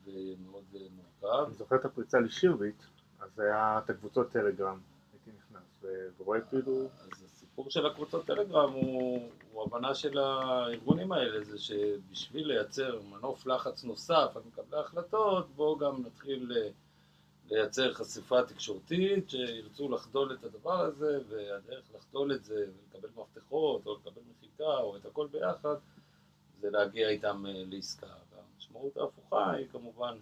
[0.05, 1.47] ומאוד uh, מורכב.
[1.47, 2.83] אני זוכר את הפריצה לשירביט,
[3.21, 4.79] אז היה את הקבוצות טלגרם,
[5.13, 5.85] הייתי נכנס
[6.19, 6.89] ורואה כאילו...
[7.01, 13.47] אז הסיפור של הקבוצות טלגרם הוא, הוא הבנה של הארגונים האלה, זה שבשביל לייצר מנוף
[13.47, 16.53] לחץ נוסף על מקבלי ההחלטות, בואו גם נתחיל
[17.51, 23.95] לייצר חשיפה תקשורתית, שירצו לחדול את הדבר הזה, והדרך לחדול את זה ולקבל מפתחות, או
[23.95, 25.75] לקבל מחיקה, או את הכל ביחד,
[26.61, 28.07] זה להגיע איתם אה, לעסקה.
[28.07, 30.17] והמשמעות ההפוכה היא כמובן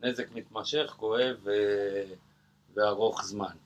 [0.00, 1.46] נזק מתמשך, כואב
[2.74, 3.56] וארוך זמן.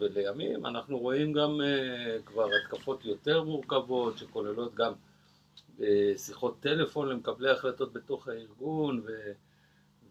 [0.00, 4.92] ולימים אנחנו רואים גם uh, כבר התקפות יותר מורכבות שכוללות גם
[5.78, 5.82] uh,
[6.16, 9.32] שיחות טלפון למקבלי החלטות בתוך הארגון ו-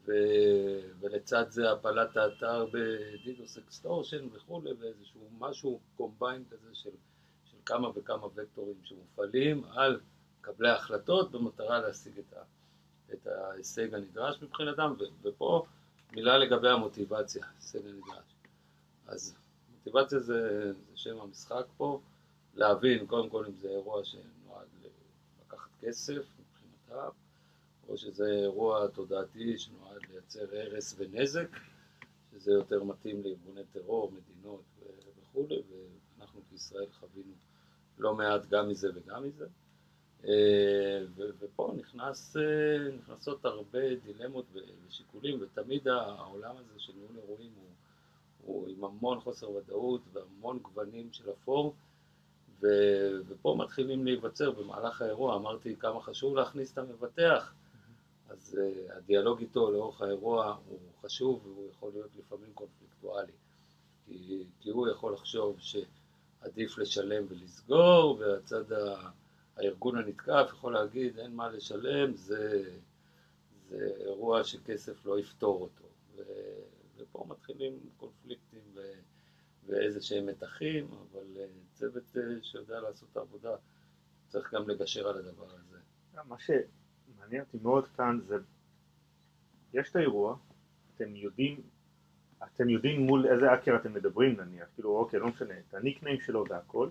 [0.06, 6.90] ו- ולצד זה הפלת האתר ב DDoS extortion וכולי ואיזשהו משהו combined כזה של,
[7.46, 10.00] של כמה וכמה וקטורים שמופעלים על
[10.40, 12.44] מקבלי ההחלטות במטרה להשיג את, ה-
[13.14, 15.66] את ההישג הנדרש מבחינתם ו- ופה
[16.12, 18.39] מילה לגבי המוטיבציה, ההישג הנדרש
[19.10, 19.36] אז
[19.72, 22.02] מוטיבציה זה, זה שם המשחק פה,
[22.56, 24.68] להבין קודם כל אם זה אירוע שנועד
[25.46, 27.10] לקחת כסף מבחינתה,
[27.88, 31.50] או שזה אירוע תודעתי שנועד לייצר הרס ונזק,
[32.32, 34.64] שזה יותר מתאים לארגוני טרור, מדינות
[35.22, 35.62] וכולי,
[36.18, 37.34] ואנחנו כישראל חווינו
[37.98, 39.46] לא מעט גם מזה וגם מזה.
[40.28, 41.02] אה,
[41.40, 44.46] ופה נכנס, אה, נכנסות הרבה דילמות
[44.88, 47.69] ושיקולים, ותמיד העולם הזה של ניהול אירועים הוא
[48.44, 51.76] הוא עם המון חוסר ודאות והמון גוונים של אפור,
[52.62, 52.68] ו...
[53.28, 57.54] ופה מתחילים להיווצר במהלך האירוע, אמרתי כמה חשוב להכניס את המבטח,
[58.30, 63.32] אז uh, הדיאלוג איתו לאורך האירוע הוא חשוב והוא יכול להיות לפעמים קונפליקטואלי,
[64.06, 69.10] כי, כי הוא יכול לחשוב שעדיף לשלם ולסגור, והצד ה...
[69.60, 72.72] הארגון הנתקף יכול להגיד אין מה לשלם, זה,
[73.70, 75.84] זה אירוע שכסף לא יפתור אותו.
[76.16, 76.22] ו...
[77.00, 78.80] ופה מתחילים קונפליקטים ו...
[79.70, 83.56] ואיזה שהם מתחים, אבל אה, צוות אה, שיודע לעשות את העבודה
[84.28, 85.78] צריך גם לגשר על הדבר הזה.
[86.28, 88.36] מה שמעניין אותי מאוד כאן זה,
[89.74, 90.38] יש את האירוע,
[90.96, 91.62] אתם יודעים,
[92.44, 96.44] אתם יודעים מול איזה האקר אתם מדברים נניח, כאילו אוקיי, לא משנה, את הניקניים שלו
[96.50, 96.90] והכל,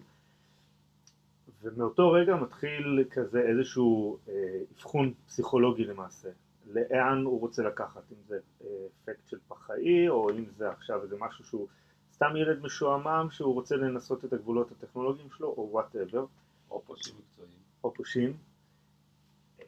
[1.63, 6.29] ומאותו רגע מתחיל כזה איזשהו אה, אבחון פסיכולוגי למעשה.
[6.69, 8.69] לאן הוא רוצה לקחת, אם זה אה,
[9.03, 11.67] אפקט של פח"עי או אם זה עכשיו איזה משהו שהוא
[12.13, 16.27] סתם ילד משועמם שהוא רוצה לנסות את הגבולות הטכנולוגיים שלו או whatever.
[16.71, 17.53] או פושעים מקצועיים.
[17.85, 18.37] או פושעים.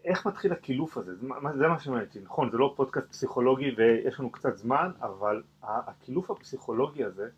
[0.04, 1.14] איך מתחיל הקילוף הזה?
[1.16, 1.26] זה,
[1.58, 6.30] זה מה שמעניין אותי, נכון, זה לא פודקאסט פסיכולוגי ויש לנו קצת זמן, אבל הקילוף
[6.30, 7.28] הפסיכולוגי הזה,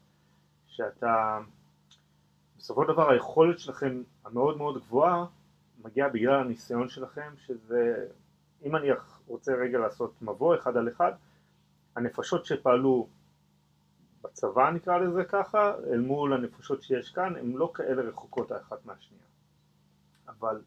[0.67, 1.39] שאתה,
[2.59, 5.27] בסופו של דבר היכולת שלכם המאוד מאוד גבוהה,
[5.85, 8.07] מגיעה בגלל הניסיון שלכם, שזה,
[8.65, 8.93] אם אני
[9.27, 11.13] רוצה רגע לעשות מבוא אחד על אחד,
[11.97, 13.09] הנפשות שפעלו
[14.23, 19.25] בצבא נקרא לזה ככה, אל מול הנפשות שיש כאן, הן לא כאלה רחוקות האחת מהשנייה.
[20.29, 20.63] אבל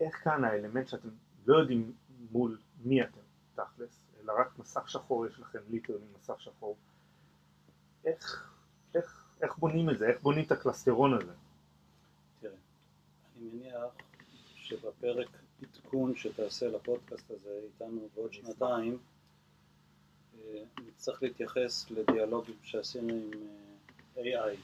[0.00, 1.08] איך כאן האלמנט שאתם
[1.46, 1.92] לא יודעים
[2.30, 3.20] מול מי אתם
[3.54, 6.76] תכלס, אלא רק מסך שחור יש לכם ליטרלי מסך שחור,
[8.04, 8.50] איך,
[8.94, 11.32] איך, איך בונים את זה, איך בונים את הקלסטרון הזה?
[12.40, 12.52] תראה,
[13.36, 13.94] אני מניח
[14.54, 15.28] שבפרק
[15.62, 18.98] עדכון שתעשה לפודקאסט הזה איתנו בעוד שנתיים,
[20.38, 23.30] אה, נצטרך להתייחס לדיאלוגים שעשינו עם
[24.16, 24.56] אה, AI.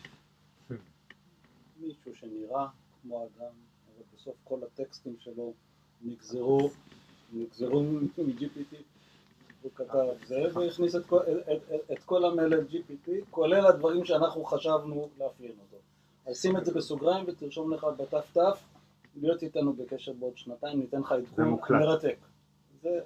[1.80, 2.66] מישהו שנראה
[3.02, 3.52] כמו אדם,
[3.86, 5.52] אבל בסוף כל הטקסטים שלו
[6.02, 6.70] נגזרו,
[7.32, 8.76] נגזרו מ-GPT,
[9.62, 11.20] הוא כתב זה והכניס את כל,
[11.52, 15.76] את, את, כל המלל GPT, כולל הדברים שאנחנו חשבנו לאפיין אותו.
[16.26, 18.36] אז שים את זה בסוגריים ותרשום לך בת"ת
[19.16, 21.58] להיות איתנו בקשר בעוד שנתיים, ניתן לך עדכון.
[21.70, 22.16] מרתק.
[22.82, 23.00] זה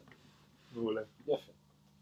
[0.75, 1.03] מעולה.
[1.27, 1.53] יפה.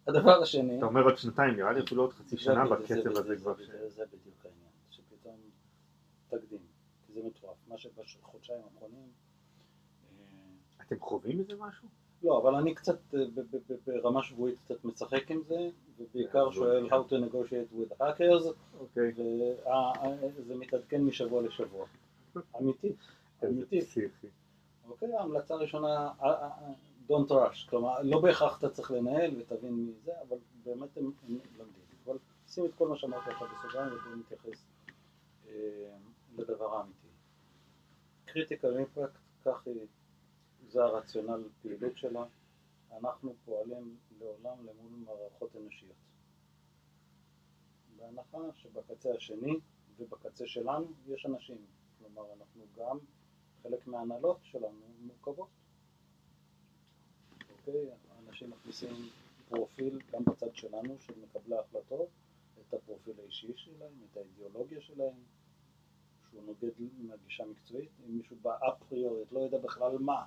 [0.06, 3.54] הדבר השני, אתה אומר עוד שנתיים, נראה לי אפילו עוד חצי שנה בקצב הזה כבר.
[3.88, 5.36] זה בדיוק- העניין, שפתאום
[6.28, 6.58] תקדים,
[7.06, 9.08] כי זה מטורף, מה שבחודשיים האחרונים,
[10.18, 11.88] אה, אתם חווים מזה משהו?
[12.22, 13.20] לא, אבל אני קצת אה,
[13.86, 18.46] ברמה שבועית קצת משחק עם זה, ובעיקר זה שואל how to negotiate with hackers,
[18.80, 19.12] אוקיי.
[20.36, 21.86] וזה מתעדכן משבוע לשבוע.
[22.60, 22.92] אמיתי,
[23.44, 23.80] איזה אמיתי.
[23.80, 24.26] פסיכי.
[24.88, 26.12] אוקיי, ההמלצה הראשונה,
[27.08, 31.38] don't rush, כלומר, לא בהכרח אתה צריך לנהל ותבין מי זה, אבל באמת הם הם
[31.58, 31.82] לומדים.
[32.04, 34.66] אבל שים את כל מה שאמרתי עכשיו בסוגריים ובואו נתייחס
[35.48, 35.96] אה,
[36.36, 37.08] לדבר האמיתי.
[38.24, 39.86] Critical Impact, כך היא,
[40.68, 42.24] זה הרציונל פעילות שלה,
[42.98, 45.96] אנחנו פועלים לעולם למול מערכות אנושיות.
[47.96, 49.58] בהנחה שבקצה השני
[49.98, 51.56] ובקצה שלנו יש אנשים,
[51.98, 52.98] כלומר אנחנו גם
[53.62, 55.48] חלק מההנהלות שלנו מורכבות.
[57.58, 57.90] אוקיי?
[58.28, 58.94] אנשים מכניסים
[59.48, 62.08] פרופיל גם בצד שלנו של מקבלי ההחלטות,
[62.60, 65.14] את הפרופיל האישי שלהם, את האידיאולוגיה שלהם,
[66.30, 70.24] שהוא נוגד מהגישה המקצועית, אם מישהו בא אפריורית, לא יודע בכלל מה,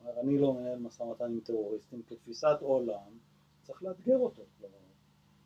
[0.00, 3.18] אומר אני לא מנהל משא ומתן עם טרוריסטים כתפיסת עולם,
[3.62, 4.76] צריך לאתגר אותו, כלומר,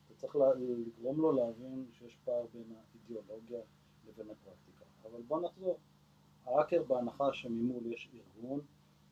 [0.06, 3.60] אתה צריך לגרום לו להבין שיש פער בין האידיאולוגיה
[4.08, 4.84] לבין הפרקטיקה.
[5.02, 5.78] אבל בוא נחזור,
[6.44, 8.60] האקר בהנחה שממול יש ארגון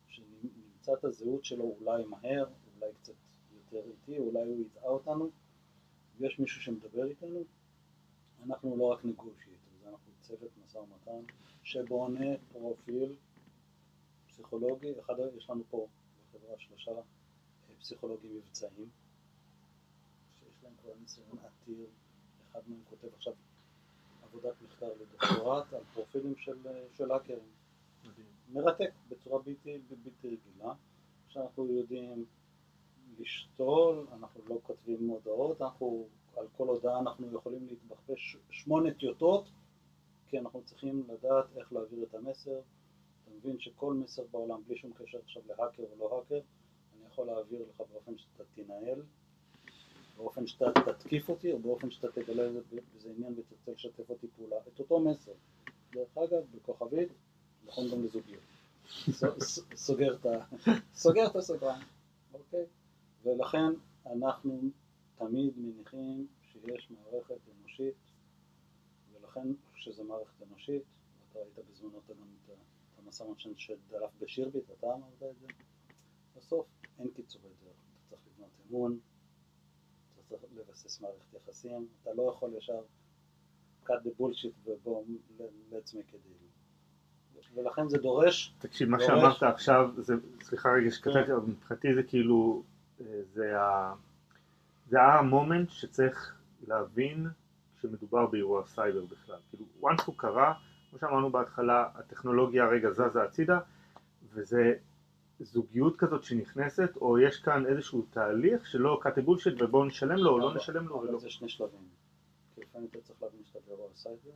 [0.07, 3.13] שנמצא את הזהות שלו אולי מהר, אולי קצת
[3.53, 5.29] יותר איטי, אולי הוא יטעה אותנו,
[6.17, 7.43] ויש מישהו שמדבר איתנו,
[8.45, 13.15] אנחנו לא רק נגושייטר, אנחנו צוות משא ומתן שבונה פרופיל
[14.27, 15.87] פסיכולוגי, אחד, יש לנו פה
[16.31, 18.89] בחברה שלושה אה, פסיכולוגים מבצעיים,
[20.39, 21.85] שיש להם כבר ניסיון עתיר,
[22.51, 23.33] אחד מהם כותב עכשיו
[24.33, 26.57] עבודת מחקר לדוקטורט על פרופילים של,
[26.93, 27.49] של האקרים.
[28.53, 29.79] מרתק בצורה בלתי
[30.23, 30.73] רגילה,
[31.27, 32.25] שאנחנו יודעים
[33.19, 39.45] לשתול, אנחנו לא כותבים מודעות, אנחנו, על כל הודעה אנחנו יכולים להתבחבש שמונה טיוטות,
[40.27, 42.59] כי אנחנו צריכים לדעת איך להעביר את המסר.
[43.23, 46.39] אתה מבין שכל מסר בעולם, בלי שום קשר עכשיו להאקר או לא האקר,
[46.95, 49.01] אני יכול להעביר לך באופן שאתה תנהל,
[50.17, 52.43] באופן שאתה תתקיף אותי, או באופן שאתה תגלה
[52.95, 55.31] איזה עניין ותרצה לשתף אותי פעולה, את אותו מסר.
[55.91, 57.09] דרך אגב, בכוכבית,
[57.65, 58.41] נכון גם לזוגיות.
[60.93, 61.81] סוגר את הסוגריים,
[62.33, 62.65] אוקיי?
[63.23, 63.73] ולכן
[64.05, 64.61] אנחנו
[65.17, 67.93] תמיד מניחים שיש מערכת אנושית,
[69.13, 70.83] ולכן כשזו מערכת אנושית,
[71.19, 75.39] ואתה ראית בזמנו אתה גם את ה- את המשא ומתן שדלף בשירביט, אתה אמרת את
[75.41, 75.47] זה,
[76.37, 76.65] בסוף
[76.99, 77.73] אין קיצורי דרך,
[78.07, 79.12] אתה צריך לבנות אמון, אתה
[80.29, 82.81] צריך לבסס מערכת יחסים, אתה לא יכול ישר
[83.85, 85.03] cut the bullshit ובוא,
[85.71, 86.43] let's make a deal.
[87.55, 91.31] ולכן זה דורש תקשיב, מה דורש- שאמרת עכשיו, זה, סליחה רגע שקטעתי, כן.
[91.31, 92.63] אבל מבחינתי זה כאילו,
[93.01, 93.93] אה, זה ה...
[94.89, 96.35] זה המומנט שצריך
[96.67, 97.27] להבין
[97.77, 99.39] כשמדובר באירוע סייבר בכלל.
[99.49, 100.53] כאילו, once הוא קרה,
[100.89, 103.59] כמו שאמרנו בהתחלה, הטכנולוגיה רגע זזה הצידה,
[104.33, 104.73] וזה
[105.39, 110.31] זוגיות כזאת שנכנסת, או יש כאן איזשהו תהליך שלא cut the bullshit ובואו נשלם לו
[110.31, 111.19] או לא נשלם לו ולא.
[111.19, 111.87] זה שני שלבים.
[112.55, 114.31] כי לפעמים אתה צריך להבין שאתה באירוע סייבר,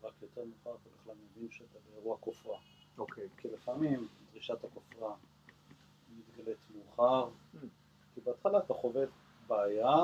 [0.00, 2.58] ורק יותר מאוחר אתה בכלל מבין שאתה באירוע כופרה.
[2.98, 3.28] אוקיי.
[3.36, 5.14] כי לפעמים דרישת הכופרה
[6.18, 7.58] מתגלית מאוחר, Mm.
[8.14, 9.04] כי בהתחלה אתה חווה
[9.46, 9.96] בעיה,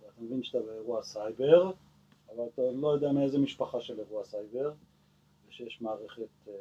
[0.00, 1.72] ואתה מבין שאתה באירוע סייבר,
[2.28, 4.72] אבל אתה לא יודע מאיזה משפחה של אירוע סייבר,
[5.48, 6.52] ושיש מערכת אה,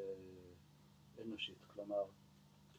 [1.26, 1.58] אנושית.
[1.76, 2.04] כלומר,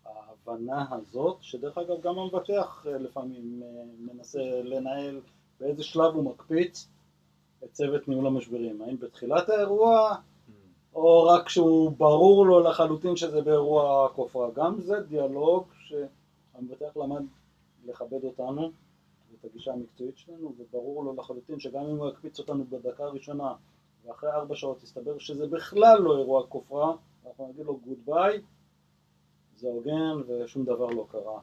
[0.05, 5.21] ההבנה הזאת, שדרך אגב גם המבטח אה, לפעמים אה, מנסה לנהל
[5.61, 6.89] באיזה שלב הוא מקפיץ
[7.65, 10.17] את צוות ניהול המשברים, האם בתחילת האירוע.
[10.95, 14.51] או רק כשהוא ברור לו לחלוטין שזה באירוע כופרה.
[14.55, 17.23] גם זה דיאלוג שהמבטח למד
[17.87, 18.71] לכבד אותנו
[19.33, 23.55] ואת הגישה המקצועית שלנו, וברור לו לחלוטין שגם אם הוא יקפיץ אותנו בדקה הראשונה
[24.05, 26.95] ואחרי ארבע שעות יסתבר שזה בכלל לא אירוע כופרה,
[27.27, 28.41] אנחנו נגיד לו goodbye,
[29.61, 31.41] זה הוגן ושום דבר לא קרה.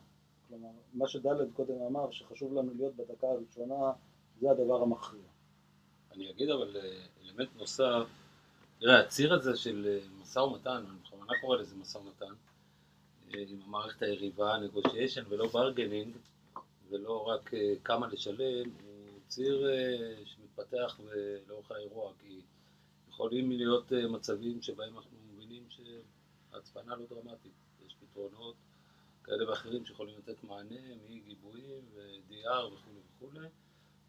[0.47, 3.91] כלומר, מה שדלת קודם אמר, שחשוב לנו להיות בדקה הראשונה,
[4.39, 5.27] זה הדבר המכריע.
[6.12, 8.08] אני אגיד אבל אה, אלמנט נוסף,
[8.80, 12.34] תראה, הציר הזה של אה, משא ומתן, אני בכוונה קורא לזה משא ומתן,
[13.34, 16.15] אה, עם המערכת היריבה, negotiation ולא bargaining,
[16.89, 17.51] ולא רק
[17.84, 19.65] כמה לשלם, הוא ציר
[20.25, 20.99] שמתפתח
[21.47, 22.41] לאורך האירוע, כי
[23.10, 27.57] יכולים להיות מצבים שבהם אנחנו מבינים שההצפנה לא דרמטית,
[28.17, 28.56] פתרונות
[29.23, 30.75] כאלה ואחרים שיכולים לתת מענה
[31.10, 33.47] מגיבויים ו-DR וכולי וכולי,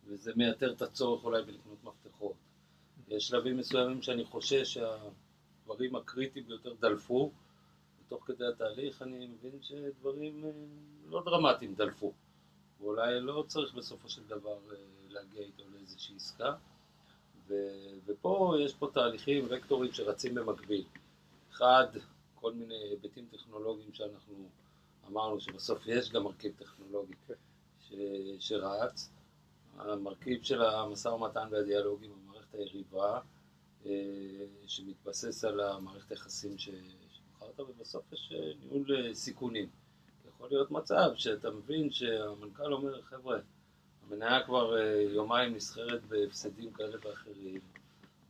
[0.07, 2.37] וזה מייתר את הצורך אולי בלקנות מפתחות.
[3.09, 7.33] יש שלבים מסוימים שאני חושש שהדברים הקריטיים ביותר דלפו,
[8.01, 10.51] ותוך כדי התהליך אני מבין שדברים אה,
[11.09, 12.13] לא דרמטיים דלפו.
[12.81, 14.77] ואולי לא צריך בסופו של דבר אה,
[15.09, 16.55] להגיע איתו לאיזושהי עסקה.
[17.49, 17.55] ו,
[18.07, 20.85] ופה יש פה תהליכים, וקטורים שרצים במקביל.
[21.51, 21.87] אחד,
[22.41, 24.49] כל מיני היבטים טכנולוגיים שאנחנו
[25.07, 27.35] אמרנו שבסוף יש גם מרכיב טכנולוגי כן.
[27.81, 27.93] ש,
[28.39, 29.11] שרץ.
[29.79, 33.21] המרכיב של המשא ומתן והדיאלוג עם המערכת היריבה,
[33.87, 33.93] אה,
[34.67, 39.69] שמתבסס על המערכת היחסים שבחרת, ובסוף יש אה, ניהול סיכונים.
[40.29, 43.39] יכול להיות מצב שאתה מבין שהמנכ"ל אומר, חבר'ה,
[44.03, 47.61] המניה כבר אה, יומיים נסחרת בהפסדים כאלה ואחרים.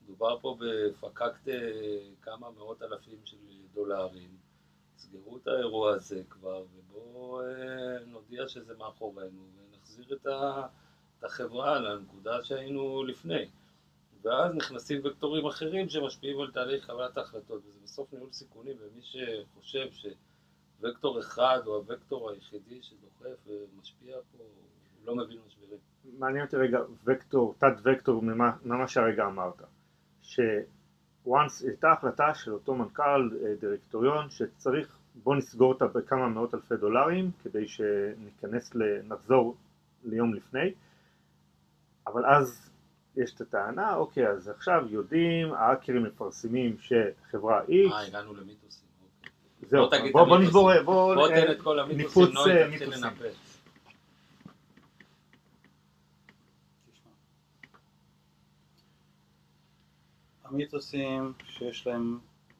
[0.08, 3.36] מדובר פה בפקקט אה, כמה מאות אלפים של
[3.74, 4.30] דולרים.
[4.96, 10.26] סגרו את האירוע הזה כבר, ובואו אה, נודיע שזה מאחורינו, ונחזיר את
[11.24, 13.48] החברה לנקודה שהיינו לפני.
[14.22, 19.88] ואז נכנסים וקטורים אחרים שמשפיעים על תהליך קבלת ההחלטות, וזה בסוף ניהול סיכונים, ומי שחושב
[20.80, 25.78] שווקטור אחד הוא הוקטור היחידי שדוחף ומשפיע פה, הוא לא מבין משברים.
[26.18, 29.62] מעניין אותי רגע וקטור, תת וקטור ממה, ממה שהרגע אמרת,
[30.28, 36.76] שוואנס הייתה החלטה של אותו מנכ"ל אה, דירקטוריון שצריך בוא נסגור אותה בכמה מאות אלפי
[36.76, 38.72] דולרים כדי שניכנס,
[39.04, 39.56] נחזור
[40.04, 40.72] ליום לפני
[42.06, 42.70] אבל אז
[43.16, 48.88] יש את הטענה, אוקיי אז עכשיו יודעים, האקרים מפרסמים שחברה X אה, הגענו למיתוסים.
[49.02, 49.30] אוקיי.
[49.68, 51.78] זהו, בוא, נשבור, בוא, בוא תן את כל
[60.50, 62.18] המיתוסים, שיש להם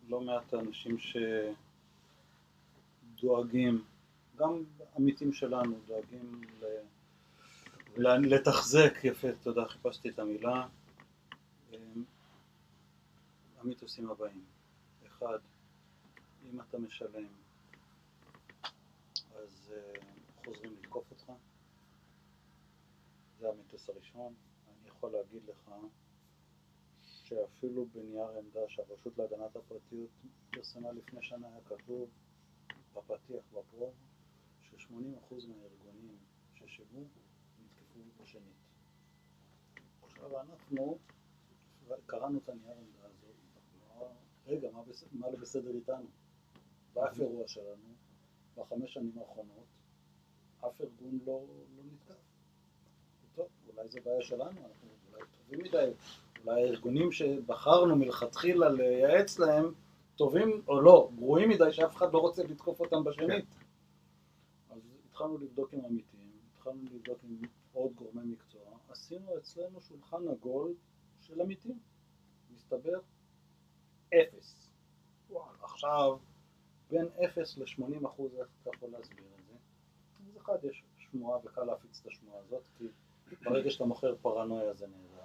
[0.09, 0.97] לא מעט אנשים
[3.19, 3.85] שדואגים,
[4.37, 4.63] גם
[4.97, 6.65] עמיתים שלנו דואגים ל...
[8.35, 10.67] לתחזק, יפה, תודה, חיפשתי את המילה.
[13.61, 14.45] המיתוסים הבאים,
[15.07, 15.39] אחד,
[16.45, 17.27] אם אתה משלם
[19.37, 19.99] אז uh,
[20.45, 21.33] חוזרים לתקוף אותך,
[23.41, 24.35] זה המיתוס הראשון.
[24.69, 25.71] אני יכול להגיד לך
[27.29, 30.11] שאפילו בנייר עמדה שהרשות להגנת הפרטיות
[30.51, 32.09] פרסמה לפני שנה היה כתוב
[32.95, 33.93] בפתיח בפרו
[34.63, 36.17] ש-80% מהארגונים
[36.55, 37.05] ששילמו
[37.65, 38.57] נתקפו בשנית.
[40.03, 40.99] עכשיו אנחנו
[42.07, 43.37] קראנו את הנייר עמדה הזאת,
[44.47, 46.07] רגע, מה, בסדר, מה לא בסדר איתנו?
[46.93, 47.95] באף אירוע שלנו,
[48.57, 49.67] בחמש שנים האחרונות,
[50.61, 52.15] אף ארגון לא, לא נתקף.
[53.35, 55.93] טוב, אולי זו בעיה שלנו, אנחנו אולי טובים מדי,
[56.45, 59.73] אולי הארגונים שבחרנו מלכתחילה לייעץ להם
[60.17, 63.45] טובים או לא, גרועים מדי שאף אחד לא רוצה לתקוף אותם בשנית.
[63.45, 64.75] כן.
[64.75, 67.39] אז התחלנו לבדוק עם עמיתים, התחלנו לבדוק עם
[67.73, 70.75] עוד גורמי מקצוע, עשינו אצלנו שולחן עגול
[71.21, 71.79] של עמיתים.
[72.57, 72.99] מסתבר
[74.09, 74.71] אפס.
[75.31, 76.19] וואלה, עכשיו
[76.91, 79.55] בין אפס ל-80 אחוז, איך אתה יכול להסביר את זה?
[80.31, 82.85] אז אחד, יש שמועה וקל להפיץ את השמועה הזאת, כי
[83.43, 85.18] ברגע שאתה מוכר פרנויה זה נהדר.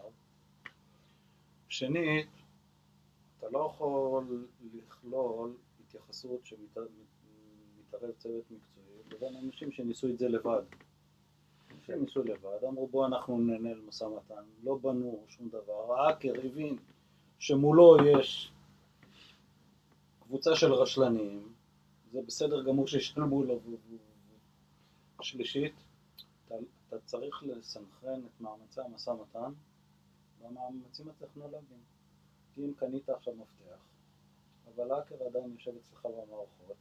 [1.73, 2.27] שנית,
[3.37, 10.61] אתה לא יכול לכלול התייחסות שמתערב צוות מקצועי לבין אנשים שניסו את זה לבד.
[11.77, 16.77] אנשים ניסו לבד, אמרו בואו אנחנו ננהל משא ומתן, לא בנו שום דבר, האקר הבין
[17.39, 18.51] שמולו יש
[20.19, 21.53] קבוצה של רשלנים,
[22.11, 23.59] זה בסדר גמור שישלמו לו.
[25.21, 25.73] שלישית,
[26.45, 26.55] אתה,
[26.87, 29.53] אתה צריך לסנכרן את מאמצי המשא ומתן
[30.43, 31.79] במאמצים הטכנולוגיים.
[32.55, 33.77] כי אם קנית עכשיו מפתח,
[34.75, 36.75] אבל האקר עדיין יושב אצלך במערכות,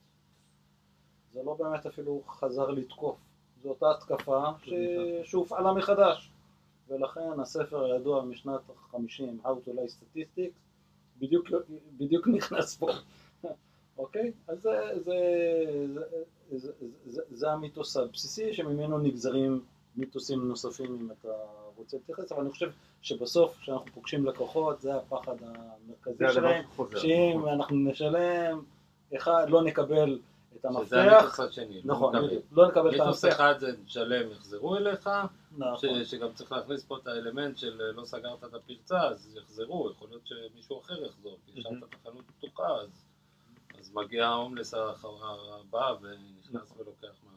[1.33, 3.18] זה לא באמת אפילו חזר לתקוף,
[3.62, 4.70] זו אותה התקפה ש...
[5.25, 6.33] שהופעלה מחדש.
[6.88, 10.59] ולכן הספר הידוע משנת ה-50, How to Lie Statistics,
[11.18, 11.46] בדיוק,
[11.96, 12.88] בדיוק נכנס פה.
[13.98, 14.33] אוקיי?
[14.48, 15.13] אז זה, זה,
[15.92, 16.02] זה,
[16.58, 16.73] זה,
[17.06, 19.65] זה, זה המיתוס הבסיסי שממנו נגזרים
[19.97, 21.29] מיתוסים נוספים אם אתה
[21.77, 22.71] רוצה להתייחס, אבל אני חושב
[23.03, 26.65] שבסוף כשאנחנו פוגשים לקוחות זה הפחד המרכזי שלהם,
[26.97, 28.63] שאם אנחנו נשלם,
[29.17, 30.19] אחד, לא נקבל
[30.57, 32.15] את המפתח, שזה המיתוס השני, לא נכון,
[32.53, 33.05] לא נקבל את המפתח.
[33.05, 35.11] מיתוס אחד זה נשלם יחזרו אליך,
[35.59, 36.05] נכון.
[36.05, 40.27] שגם צריך להכניס פה את האלמנט של לא סגרת את הפרצה אז יחזרו, יכול להיות
[40.27, 43.05] שמישהו אחר יחזור, כי השארת את החנות פתוחה אז
[43.81, 47.31] אז מגיע ההומלס הבא ונכנס ולוקח מהמדפים.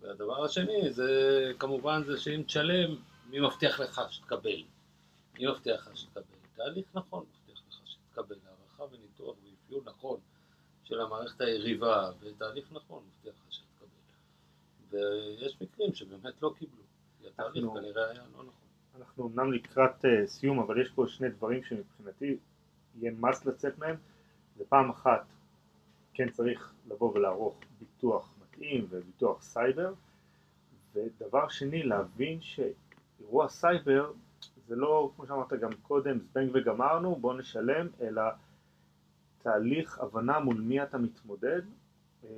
[0.00, 2.96] והדבר השני זה כמובן זה שאם תשלם,
[3.30, 4.62] מי מבטיח לך שתקבל?
[5.38, 6.22] מי מבטיח לך שתקבל?
[6.56, 10.20] תהליך נכון מבטיח לך שתקבל, הערכה וניתוח ואפיון נכון
[10.84, 13.86] של המערכת היריבה בתהליך נכון, מבטיח לך שתקבל.
[14.90, 16.82] ויש מקרים שבאמת לא קיבלו,
[17.20, 18.68] כי התהליך אנחנו- כנראה היה לא נכון.
[18.98, 22.36] אנחנו אמנם לקראת uh, סיום, אבל יש פה שני דברים שמבחינתי
[22.98, 23.96] יהיה must לצאת מהם.
[24.56, 25.26] זה פעם אחת,
[26.14, 29.94] כן צריך לבוא ולערוך ביטוח מתאים וביטוח סייבר,
[30.94, 34.12] ודבר שני, להבין שאירוע סייבר
[34.66, 38.22] זה לא, כמו שאמרת גם קודם, זבנג וגמרנו, בוא נשלם, אלא
[39.38, 41.62] תהליך הבנה מול מי אתה מתמודד.
[42.24, 42.30] אה,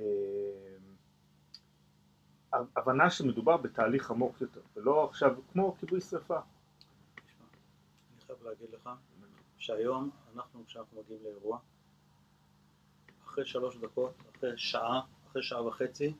[2.75, 6.39] הבנה שמדובר בתהליך עמוק יותר, ולא עכשיו כמו כיבוי שרפה.
[6.39, 8.89] אני חייב להגיד לך
[9.57, 11.59] שהיום אנחנו, כשאנחנו מגיעים לאירוע,
[13.25, 15.01] אחרי שלוש דקות, אחרי שעה,
[15.31, 16.13] אחרי שעה וחצי,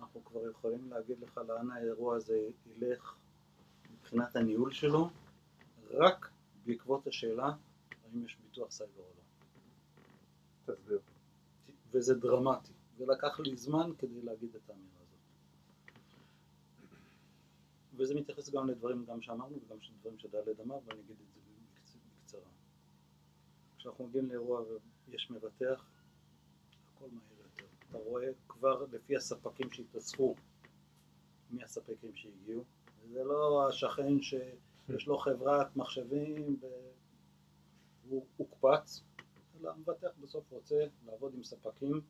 [0.00, 3.14] אנחנו כבר יכולים להגיד לך לאן האירוע הזה ילך
[3.92, 5.10] מבחינת הניהול שלו,
[5.90, 6.30] רק
[6.66, 7.52] בעקבות השאלה
[8.04, 10.74] האם יש ביטוח סייבר או לא.
[10.74, 11.00] תסביר.
[11.90, 15.18] וזה דרמטי, ולקח לי זמן כדי להגיד את האמירה הזאת.
[17.96, 21.96] וזה מתייחס גם לדברים גם שאמרנו וגם לדברים שדלת אמר, ואני אגיד את זה בקצ-
[22.22, 22.40] בקצרה.
[23.78, 24.62] כשאנחנו מגיעים לאירוע
[25.08, 25.84] ויש מבטח,
[26.94, 27.41] הכל יותר.
[27.92, 30.34] אתה רואה כבר לפי הספקים שהתאספו,
[31.50, 32.64] מי הספקים שהגיעו,
[33.02, 36.56] וזה לא השכן שיש לו חברת מחשבים
[38.08, 39.02] והוא הוקפץ,
[39.60, 42.00] אלא המבטח בסוף רוצה לעבוד עם ספקים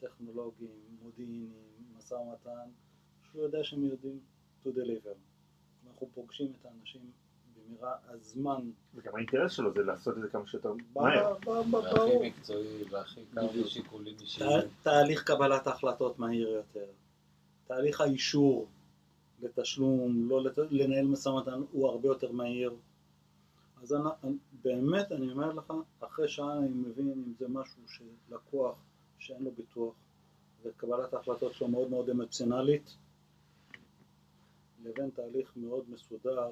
[0.00, 2.70] טכנולוגיים, מודיעיניים, משא ומתן,
[3.22, 4.20] שהוא יודע שהם יודעים
[4.64, 5.16] to deliver.
[5.86, 7.10] אנחנו פוגשים את האנשים
[7.78, 11.34] במהרה, הזמן, וגם האינטרס שלו זה לעשות את זה כמה שיותר מהר.
[11.46, 12.28] והכי.
[12.28, 13.66] מקצועי והכי קר בדיוק.
[13.66, 14.50] משיקולים אישיים.
[14.60, 16.86] תה- תהליך קבלת ההחלטות מהיר יותר,
[17.66, 18.66] תהליך האישור
[19.42, 20.58] לתשלום, לא לת...
[20.70, 22.72] לנהל משא ומתן הוא הרבה יותר מהיר.
[23.82, 28.76] אז אני, באמת אני אומר לך, אחרי שעה אני מבין אם זה משהו שלקוח
[29.18, 29.94] שאין לו ביטוח
[30.62, 32.94] וקבלת ההחלטות שלו מאוד מאוד אמוציונלית,
[34.84, 36.48] לבין תהליך מאוד מסודר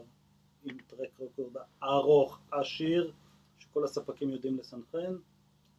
[0.65, 3.13] עם טרק רקורד ארוך, עשיר,
[3.59, 5.17] שכל הספקים יודעים לסנכרן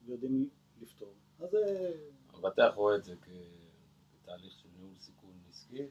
[0.05, 0.49] ויודעים
[0.81, 1.13] לפתור.
[1.39, 1.93] אז זה...
[2.33, 5.85] המבטח רואה את זה כתהליך של ניהול סיכון עסקי,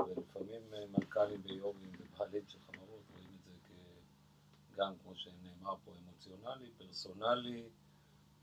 [0.00, 3.74] ולפעמים אה, מנכ"לים ויו"רים ובעלים של חברות רואים את זה
[4.76, 7.62] גם, כמו שנאמר פה, אמוציונלי, פרסונלי,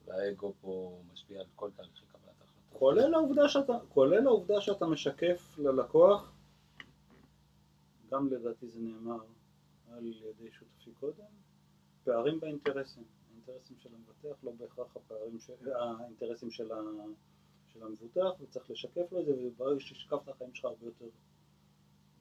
[0.06, 2.80] והאגו פה משפיע על כל תהליכי קבלת ההחלטות.
[2.80, 6.32] כולל העובדה שאתה, כולל העובדה שאתה משקף ללקוח,
[8.12, 9.18] גם לדעתי זה נאמר
[9.98, 11.24] על ידי שותפי קודם,
[12.04, 13.04] פערים באינטרסים.
[13.30, 15.50] האינטרסים של המבטח לא בהכרח הפערים, ש...
[16.00, 16.76] האינטרסים של, ה...
[17.68, 21.06] של המבוטח, וצריך לשקף לו את זה, וברגע ששקפת החיים שלך הרבה יותר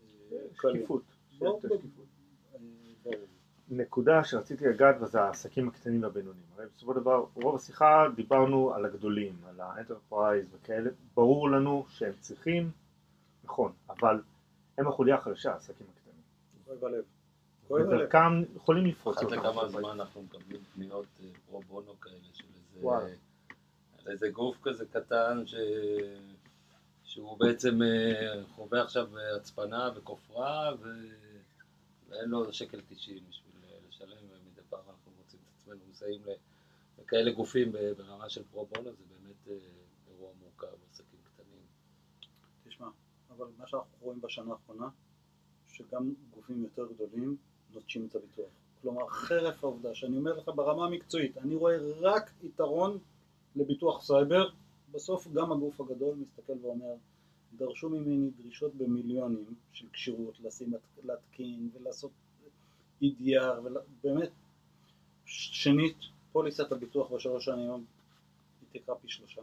[0.02, 0.38] אה.
[0.54, 1.02] שקיפות.
[1.42, 1.48] אה.
[3.68, 6.46] נקודה שרציתי לגעת בה זה העסקים הקטנים והבינוניים.
[6.56, 11.84] הרי בסופו של דבר, רוב השיחה דיברנו על הגדולים, על ה enterprise וכאלה, ברור לנו
[11.88, 12.70] שהם צריכים,
[13.44, 14.22] נכון, אבל
[14.78, 16.22] הם החוליה החלשה, העסקים הקטנים.
[16.64, 17.04] כואב הלב.
[17.70, 19.32] ודרכם יכולים לפרוץ אחת.
[19.32, 22.44] לכמה זמן אנחנו מקבלים פניות אה, פרו בונו כאלה של
[24.06, 25.54] איזה, גוף כזה קטן ש...
[27.04, 30.88] שהוא בעצם אה, חווה עכשיו הצפנה וכופרה ו...
[32.08, 36.22] ואין לו שקל תשעים בשביל אה, לשלם ומדי פעם אנחנו מוצאים את עצמנו מסייעים
[36.98, 39.54] לכאלה גופים ברמה של פרו בונו זה באמת אה,
[40.08, 41.62] אירוע מורכב, עסקים קטנים.
[42.64, 42.88] תשמע,
[43.30, 44.88] אבל מה שאנחנו רואים בשנה האחרונה,
[45.66, 47.36] שגם גופים יותר גדולים
[47.74, 48.50] נוטשים את הביטוח.
[48.82, 52.98] כלומר, חרף העובדה שאני אומר לך ברמה המקצועית, אני רואה רק יתרון
[53.56, 54.48] לביטוח סייבר,
[54.92, 56.94] בסוף גם הגוף הגדול מסתכל ואומר,
[57.56, 60.72] דרשו ממני דרישות במיליונים של כשירות, לשים,
[61.04, 62.10] להתקין ולעשות
[63.02, 64.30] EDR, ובאמת,
[65.24, 65.96] שנית,
[66.32, 69.42] פוליסת הביטוח בשלוש שנים היא תקרה פי שלושה.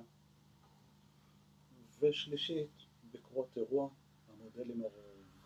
[1.99, 2.69] ושלישית,
[3.13, 3.89] בקרות אירוע,
[4.29, 4.81] המודלים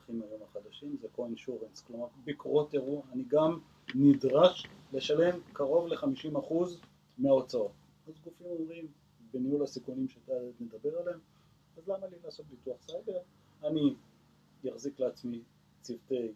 [0.08, 3.60] הרווחים היום החדשים זה co-insurance, כלומר בקרות אירוע אני גם
[3.95, 6.53] נדרש לשלם קרוב ל-50%
[7.18, 7.72] מההוצאות.
[8.08, 8.88] אז גופים אומרים,
[9.34, 11.20] בניהול הסיכונים שאתה מדבר עליהם,
[11.78, 13.20] אז למה לי לעשות ביטוח סייבר?
[13.64, 13.95] אני
[14.74, 15.41] אחזיק לעצמי
[15.82, 16.32] צוותי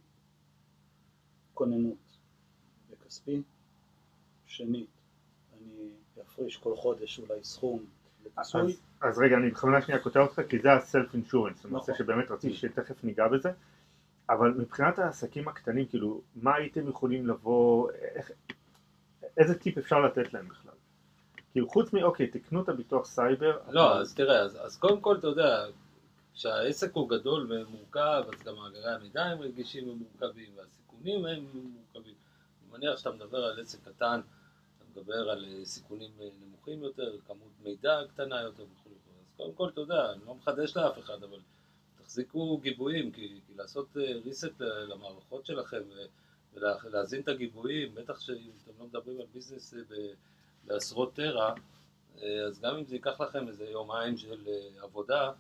[1.54, 2.18] כוננות
[2.90, 3.42] בכספי,
[4.46, 4.90] שנית,
[5.54, 5.90] אני
[6.22, 7.86] אפריש כל חודש אולי סכום
[8.38, 8.56] אז,
[9.02, 11.96] אז רגע, אני בכוונה שנייה קוטע אותך, כי זה הסלף אינשורנס, נכון.
[11.96, 13.52] שבאמת רציתי שתכף ניגע בזה,
[14.30, 18.32] אבל מבחינת העסקים הקטנים, כאילו, מה הייתם יכולים לבוא, איך,
[19.38, 20.72] איזה טיפ אפשר לתת להם בכלל?
[21.52, 25.02] כאילו, חוץ מ, אוקיי, תקנו את הביטוח סייבר, לא, אבל- אז תראה, אז, אז קודם
[25.02, 25.66] כל, אתה יודע,
[26.34, 32.14] כשהעסק הוא גדול ומורכב, אז גם מאגרי המידע הם רגישים ומורכבים, והסיכונים הם מורכבים.
[32.62, 34.22] אני מניח שאתה מדבר על עסק קטן,
[35.00, 38.90] מדבר על אה, סיכונים אה, נמוכים יותר, כמות מידע קטנה יותר וכו'.
[39.20, 41.40] אז קודם כל, אתה יודע, אני לא מחדש לאף אחד, אבל
[41.98, 45.82] תחזיקו גיבויים, כי, כי לעשות reset למערכות שלכם
[46.54, 49.74] ולהזין את הגיבויים, בטח שאם אתם לא מדברים על ביזנס
[50.64, 51.54] בעשרות טרה,
[52.48, 54.48] אז גם אם זה ייקח לכם איזה יומיים של
[54.82, 55.32] עבודה,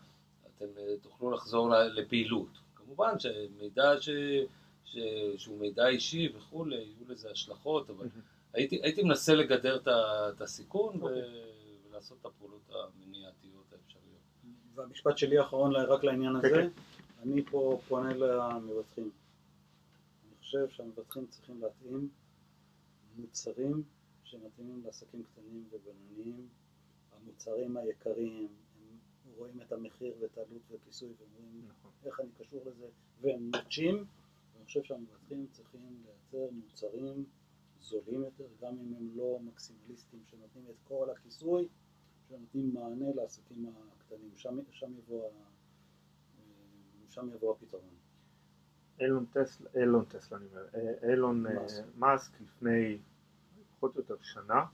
[0.57, 0.65] אתם
[1.01, 2.49] תוכלו לחזור לפעילות.
[2.75, 4.09] כמובן שמידע ש...
[4.85, 4.97] ש...
[5.37, 8.07] שהוא מידע אישי וכולי, יהיו לזה השלכות, אבל
[8.59, 11.05] הייתי, הייתי מנסה לגדר את הסיכון okay.
[11.89, 14.19] ולעשות את הפעולות המניעתיות האפשריות.
[14.75, 16.69] והמשפט שלי האחרון רק לעניין הזה, כן, כן.
[17.21, 19.11] אני פה פונה למבטחים.
[20.23, 22.09] אני חושב שהמבטחים צריכים להתאים
[23.17, 23.83] מוצרים
[24.23, 26.47] שמתאימים לעסקים קטנים ובינוניים,
[27.15, 28.47] המוצרים היקרים,
[29.25, 31.91] הם רואים את המחיר ואת העלות וכיסוי ואומרים נכון.
[32.05, 32.85] איך אני קשור לזה
[33.21, 34.05] והם נוטשים
[34.69, 37.25] חושב שהמבטחים צריכים לייצר מוצרים
[37.81, 41.67] זולים יותר, גם אם הם לא מקסימליסטים שנותנים את כל הכיסוי,
[42.27, 43.65] שנותנים מענה לעסקים
[43.97, 45.29] הקטנים, שם, שם, יבוא,
[47.09, 47.95] שם יבוא הפתרון.
[48.99, 50.65] אילון טסלה, אילון טסלה אני אומר,
[51.09, 51.65] אילון אה,
[51.97, 52.97] מאסק לפני
[53.75, 54.65] פחות או יותר שנה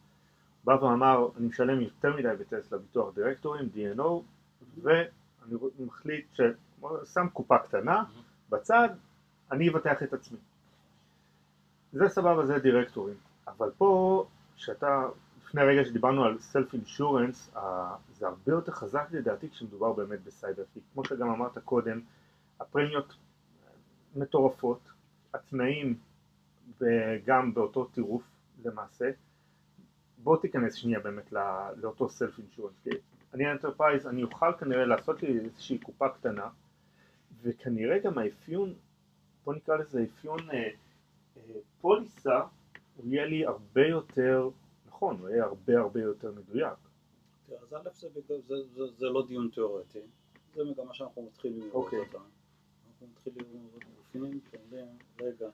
[0.63, 4.21] בא ואמר אני משלם יותר מדי בטסלה ביטוח דירקטורים, D&O
[4.81, 8.03] ואני מחליט ששם קופה קטנה
[8.49, 8.89] בצד
[9.51, 10.37] אני אבטח את עצמי.
[11.95, 13.15] זה סבבה, זה דירקטורים.
[13.47, 14.25] אבל פה,
[14.55, 15.07] שאתה,
[15.41, 17.51] לפני רגע שדיברנו על self insurance,
[18.13, 20.63] זה הרבה יותר חזק לדעתי כשמדובר באמת בסייבר.
[20.73, 22.01] כי כמו שגם אמרת קודם,
[22.59, 23.15] הפרמיות
[24.15, 24.79] מטורפות,
[25.33, 25.97] התנאים
[26.81, 28.23] וגם באותו טירוף
[28.65, 29.11] למעשה.
[30.17, 31.31] בוא תיכנס שנייה באמת
[31.77, 32.75] לאותו self insurance.
[33.33, 36.47] אני enterprise, אני אוכל כנראה לעשות לי איזושהי קופה קטנה,
[37.43, 38.73] וכנראה גם האפיון
[39.45, 40.69] בוא נקרא לזה אפיון אה, אה,
[41.81, 42.41] פוליסה,
[42.95, 44.49] הוא יהיה לי הרבה יותר,
[44.87, 46.77] נכון, הוא יהיה הרבה הרבה יותר מדויק.
[47.61, 49.99] אז א' זה, זה, זה, זה לא דיון תיאורטי,
[50.55, 51.77] זה מגמה שאנחנו מתחילים לראות okay.
[51.85, 51.99] אוקיי.
[51.99, 52.17] אותה.
[52.87, 54.87] אנחנו מתחילים לראות גופים שאומרים,
[55.21, 55.49] רגע,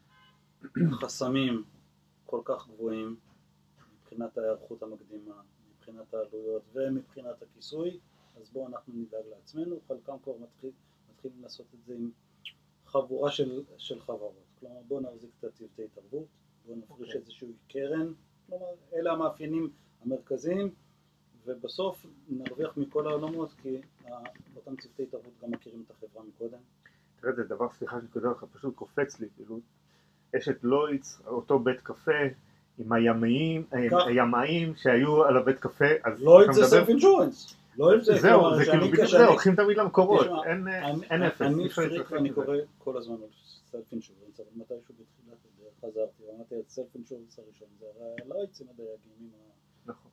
[1.01, 1.63] חסמים
[2.25, 3.15] כל כך גבוהים
[4.01, 5.41] מבחינת ההיערכות המקדימה,
[5.75, 7.99] מבחינת העלויות ומבחינת הכיסוי,
[8.37, 10.71] אז בואו אנחנו נדאג לעצמנו, חלקם כבר מתחיל,
[11.11, 12.11] מתחילים לעשות את זה עם
[12.85, 14.50] חבורה של, של חברות.
[14.61, 16.25] כלומר, בואו נחזיק את הצוותי התערבות,
[16.65, 17.03] בואו נפריש okay.
[17.03, 17.21] אוקיי.
[17.21, 18.07] איזושהי קרן,
[18.47, 19.69] כלומר, אלה המאפיינים
[20.05, 20.71] המרכזיים,
[21.45, 23.81] ובסוף נרוויח מכל העולמות, כי
[24.55, 26.57] אותם צוותי התערבות גם מכירים את החברה מקודם.
[27.21, 29.59] תראה, זה דבר, סליחה שאני קודם לך, פשוט קופץ לי, כאילו,
[30.37, 32.21] אשת לויץ, אותו בית קפה,
[32.77, 33.65] עם הימאים,
[34.07, 37.55] הימאים שהיו על הבית קפה, אז לויץ זה סלף אינשורנס.
[37.77, 40.27] לא עם זה, זהו, זה כאילו בדיוק זה, הולכים תמיד למקורות,
[41.09, 41.41] אין אפס.
[41.41, 43.29] אני פריק ואני קורא כל הזמן על
[43.71, 48.35] סלף אינשורנס, אבל מתישהו בתחילת הדרך חזרתי ואמרתי את סלף אינשורנס הראשון, זה הרי לא
[48.35, 49.31] יוצאים הדייגים
[49.85, 50.11] נכון.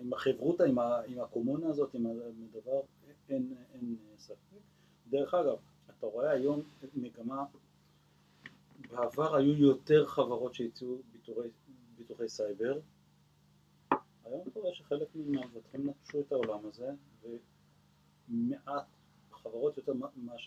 [0.00, 0.64] עם החברותה,
[1.06, 2.80] עם הקומונה הזאת, עם הדבר,
[3.28, 4.58] אין ספק.
[5.10, 5.56] דרך אגב,
[5.90, 6.62] אתה רואה היום
[6.94, 7.44] מגמה,
[8.90, 10.98] בעבר היו יותר חברות שהציעו
[11.96, 12.80] ביטוחי סייבר,
[14.24, 16.90] היום קורה שחלק מהמבטחים נטשו את העולם הזה
[18.28, 18.86] ומעט
[19.32, 19.92] חברות יותר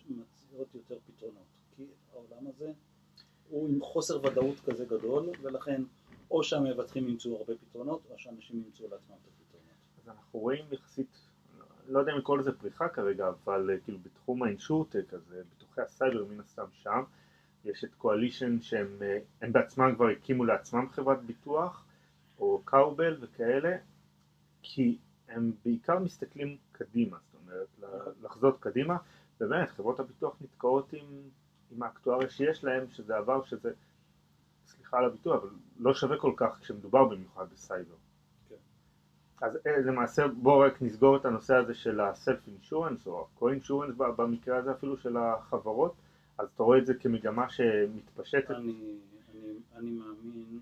[0.10, 2.72] מציעות יותר פתרונות כי העולם הזה
[3.50, 5.82] הוא עם חוסר ודאות כזה גדול ולכן
[6.32, 9.70] או שהמבטחים ימצאו הרבה פתרונות או שאנשים ימצאו לעצמם את הפתרונות.
[10.02, 11.18] אז אנחנו רואים יחסית,
[11.88, 15.82] לא יודע אם לקרוא לזה פריחה כרגע, אבל אה, כאילו בתחום ה insurtech, אז ביטוחי
[15.82, 17.04] הסייבר מן הסתם שם,
[17.66, 21.86] יש את קואלישן שהם אה, בעצמם כבר הקימו לעצמם חברת ביטוח
[22.40, 23.78] או קאובל וכאלה,
[24.62, 27.68] כי הם בעיקר מסתכלים קדימה, זאת אומרת
[28.22, 28.98] לחזות קדימה,
[29.42, 31.06] ובאמת חברות הביטוח נתקעות עם,
[31.72, 33.72] עם האקטואריה שיש להם, שזה עבר שזה,
[34.66, 35.50] סליחה על הביטוח, אבל
[35.80, 37.96] לא שווה כל כך כשמדובר במיוחד בסייבר.
[38.50, 38.56] כן.
[39.42, 44.58] אז אה, למעשה בואו רק נסגור את הנושא הזה של הסלף אינשורנס או ה-co-insurance במקרה
[44.58, 45.94] הזה אפילו של החברות,
[46.38, 48.52] אז אתה רואה את זה כמגמה שמתפשטת?
[48.52, 48.98] אני,
[49.34, 50.60] אני, אני מאמין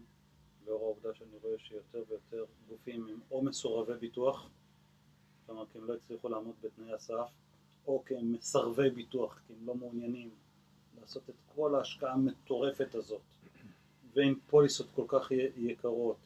[0.67, 4.49] לאור העובדה שאני רואה שיותר ויותר גופים הם או מסורבי ביטוח,
[5.45, 7.29] כלומר כי הם לא הצליחו לעמוד בתנאי הסף,
[7.87, 10.29] או כי הם מסרבי ביטוח, כי הם לא מעוניינים
[11.01, 13.21] לעשות את כל ההשקעה המטורפת הזאת,
[14.13, 16.17] ועם פוליסות כל כך יקרות,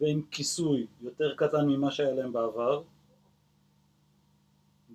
[0.00, 2.82] ועם כיסוי יותר קטן ממה שהיה להם בעבר,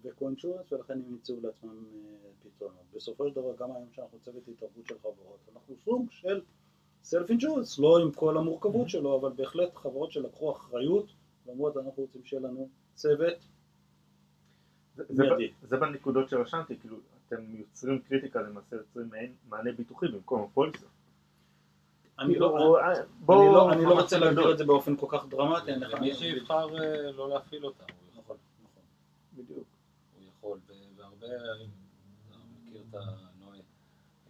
[0.03, 2.83] וקונשורנס, ולכן הם ימצאו לעצמם אה, פתרונות.
[2.95, 6.41] בסופו של דבר, גם היום שאנחנו צוות התערבות של חברות, אנחנו סוג של
[7.03, 8.89] סלף אינשורנס, לא עם כל המורכבות mm-hmm.
[8.89, 11.05] שלו, אבל בהחלט חברות שלקחו אחריות,
[11.47, 13.37] למרות אנחנו רוצים שיהיה לנו צוות.
[14.95, 15.23] זה,
[15.63, 16.97] זה בנקודות שרשמתי, כאילו
[17.29, 20.85] אתם יוצרים קריטיקה למעשה יוצרים מעין מענה ביטוחי במקום הפוליסה.
[22.19, 24.19] אני כאילו, לא- אני בואו- לא- לא רוצה.
[24.19, 27.91] להגדיר את זה באופן כל כך דרמטי, אני ומי שיבחר אה, לא להפעיל אותה, הוא
[28.21, 28.35] יכול.
[28.35, 28.83] נכון, נכון.
[29.33, 29.67] בדיוק.
[30.15, 30.59] הוא יכול,
[30.95, 31.27] והרבה,
[32.67, 33.59] מכיר את הנוי,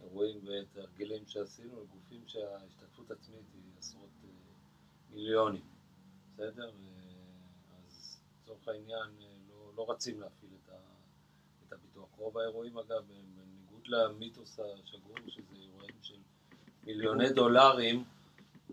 [0.02, 4.28] אירועים ותרגילים שעשינו, גופים שההשתתפות עצמית היא עשרות אה,
[5.14, 5.62] מיליונים,
[6.34, 6.68] בסדר?
[6.68, 6.70] אה,
[7.86, 10.69] אז לצורך העניין אה, לא, לא רצים להפעיל את,
[11.70, 12.08] את הביטוח.
[12.18, 16.16] רוב האירועים אגב, בניגוד למיתוס השגור, שזה אירועים של
[16.84, 18.04] מיליוני דולרים,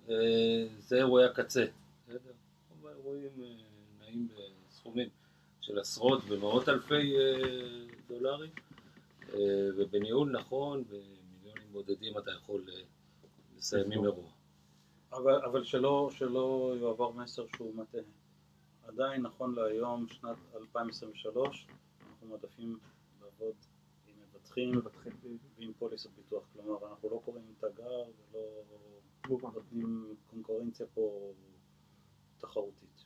[0.10, 1.66] אה, זה אירועי הקצה?
[2.08, 3.48] רוב האירועים אה,
[4.00, 4.28] נעים
[4.70, 5.10] בסכומים
[5.62, 8.52] של עשרות ומאות אלפי אה, דולרים,
[9.78, 12.64] ובניהול נכון, במיליונים בודדים אתה יכול
[13.58, 14.30] לסיים עם אירוע.
[15.14, 18.02] אבל, אבל שלא, שלא יועבר מסר שהוא מטעה.
[18.88, 21.68] עדיין נכון להיום, שנת 2023,
[22.28, 22.80] אנחנו מעדיפים
[23.22, 23.56] לעבוד
[24.08, 24.82] עם מבטחים.
[25.58, 26.44] ועם פוליסות ביטוח.
[26.54, 29.52] כלומר, אנחנו לא קוראים תגר ולא.
[29.54, 31.32] נותנים קונקורנציה פה
[32.38, 33.04] תחרותית.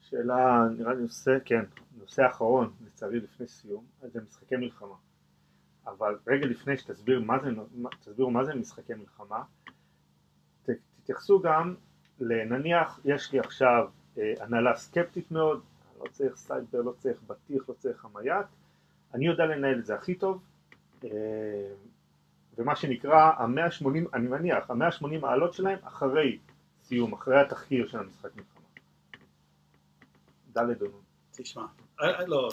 [0.00, 1.64] שאלה, נראה לי נושא, כן,
[1.98, 4.96] נושא אחרון, לצערי לפני סיום, זה משחקי מלחמה.
[5.86, 9.44] אבל רגע לפני שתסביר מה זה, מה- תסבירו מה זה משחקי מלחמה,
[10.62, 10.70] ת,
[11.02, 11.74] תתייחסו גם
[12.20, 15.62] לנניח יש לי עכשיו אה, הנהלה סקפטית מאוד,
[16.02, 18.46] לא צריך סייבר, לא צריך ביטוח, לא צריך המייט,
[19.14, 20.42] אני יודע לנהל את זה הכי טוב,
[21.04, 21.10] אה,
[22.58, 26.38] ומה שנקרא המאה שמונים, אני מניח, המאה שמונים מעלות שלהם אחרי
[26.82, 28.62] סיום, אחרי התחקיר של המשחק מלחמה.
[30.56, 30.90] ד' או נ'.
[31.36, 31.66] תשמע,
[32.00, 32.48] אה, אה, לא,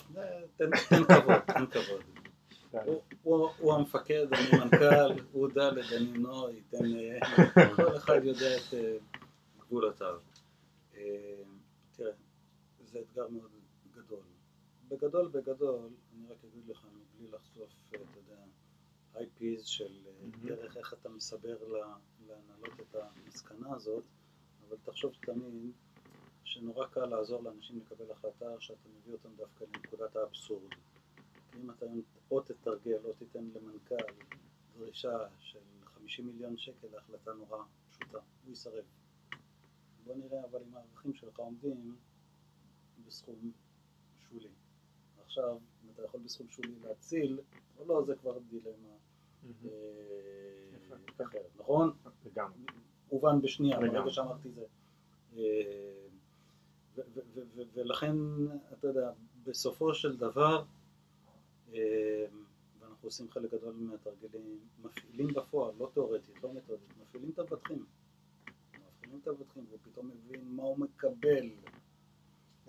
[0.58, 2.02] תן כבוד, תן כבוד.
[3.24, 5.60] הוא- הוא- המפקד, אני מנכ"ל, הוא ד',
[5.98, 6.78] אני נוי, תן,
[7.76, 8.74] כל אחד יודע את
[9.60, 10.16] גבולותיו.
[13.00, 13.52] זה אתגר מאוד
[13.96, 14.24] גדול.
[14.88, 18.44] בגדול, בגדול, אני רק אגיד לך, מבלי לחשוף, אה, אתה יודע,
[19.16, 20.28] IPs של אה.
[20.42, 21.98] דרך איך אתה מסבר לה-
[22.28, 24.04] להנהלות את המסקנה הזאת,
[24.68, 25.72] אבל תחשוב תמיד
[26.44, 30.72] שנורא קל לעזור לאנשים לקבל החלטה שאתה מביא אותם דווקא לנקודת האבסורד.
[31.60, 31.86] אם אתה
[32.32, 33.96] או תתרגל או תיתן למנכ"ל
[34.78, 38.84] דרישה של 50 מיליון שקל להחלטה נורא פשוטה, הוא יסרב.
[40.04, 41.96] בוא נראה אבל אם הערכים שלך עומדים
[43.08, 43.52] בסכום
[44.30, 44.50] שולי.
[45.26, 47.40] עכשיו, אם אתה יכול בסכום שולי להציל,
[47.80, 48.96] או לא, זה כבר דילמה
[49.46, 51.26] אה.
[51.26, 51.92] אחרת, נכון?
[52.26, 52.60] לגמרי.
[53.10, 53.80] הובן בשנייה.
[53.80, 54.66] ברגע שאמרתי זה.
[55.38, 56.00] אה,
[57.74, 58.16] ולכן,
[58.74, 59.12] אתה יודע,
[59.44, 60.66] בסופו של דבר,
[61.74, 62.26] אה,
[62.80, 67.86] ואנחנו עושים חלק גדול מהתרגילים, מפעילים בפועל, לא תיאורטית, לא מתודית, מפעילים את המבטחים.
[68.74, 71.50] מפעילים את המבטחים, והוא פתאום מבין מה הוא מקבל.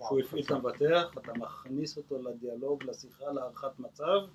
[0.05, 4.29] כשהוא הפעיל את המבטח, אתה מכניס אותו לדיאלוג, לשיחה, להערכת מצב, הוא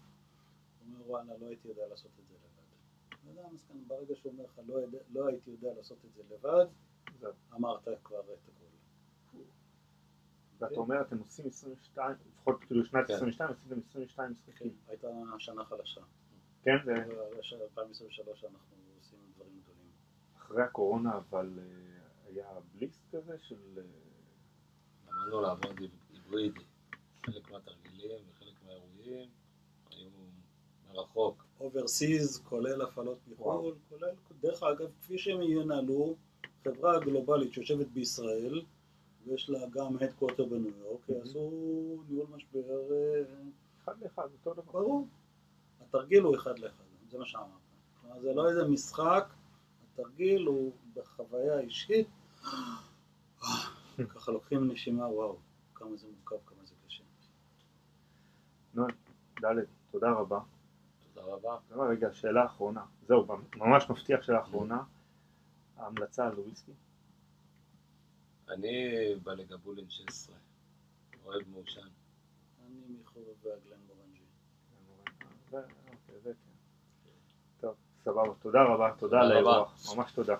[0.87, 3.31] אומר וואלה, לא הייתי יודע לעשות את זה לבד.
[3.31, 6.67] יודע, מסכן, ברגע שהוא אומר לך, לא, לא הייתי יודע לעשות את זה לבד.
[7.55, 8.67] אמרת כבר את הכל.
[10.59, 13.14] ואתה אומר אתם עושים 22, לפחות כאילו שנת כן.
[13.14, 14.77] 22 עשיתם 22 כן, משחקים.
[14.89, 15.09] הייתה
[15.39, 16.01] שנה חלשה.
[16.62, 19.91] כן, זה ב- 2023 אנחנו עושים דברים גדולים.
[20.37, 21.62] אחרי הקורונה אבל אה,
[22.27, 23.81] היה בליסט כזה של...
[25.17, 25.81] למדנו לעבוד
[26.12, 26.61] היברידי.
[27.27, 29.29] חלק מהתרגילים וחלק מהאירועים
[29.91, 30.11] היו
[30.89, 31.45] מרחוק.
[31.61, 33.19] overseas, כולל הפעלות.
[33.29, 36.14] מחו"ל, כולל, דרך אגב, כפי שהם ינהלו,
[36.64, 38.62] חברה גלובלית שיושבת בישראל,
[39.27, 41.09] ויש לה גם headquarter בניו יורק.
[41.09, 41.51] יעשו
[42.09, 43.23] ניהול משבר אה,
[43.85, 44.73] אחד לאחד, אותו דבר.
[44.73, 45.07] ברור.
[45.81, 47.47] התרגיל הוא אחד לאחד, זה מה שאמרת.
[48.01, 49.29] כלומר, זה לא איזה משחק,
[49.93, 52.09] התרגיל הוא בחוויה אישית.
[54.05, 55.38] ככה לוקחים נשימה, וואו,
[55.74, 57.03] כמה זה מורכב, כמה זה קשה.
[58.74, 58.92] נוי,
[59.44, 59.47] ד',
[59.90, 60.40] תודה רבה.
[61.14, 61.59] תודה רבה.
[61.74, 62.84] אבל רגע, שאלה אחרונה.
[63.07, 63.26] זהו,
[63.57, 64.82] ממש מבטיח שאלה אחרונה.
[65.76, 66.72] ההמלצה על וויסקי?
[68.49, 70.36] אני בלגבולין 16,
[71.24, 71.88] אוהב מעושן.
[72.66, 73.86] אני מחובבי הגלן
[75.53, 76.51] אוקיי, זה כן.
[77.61, 77.74] טוב,
[78.05, 79.32] סבבה, תודה רבה, תודה תודה על.
[79.32, 80.36] האירוח, ממש תודה.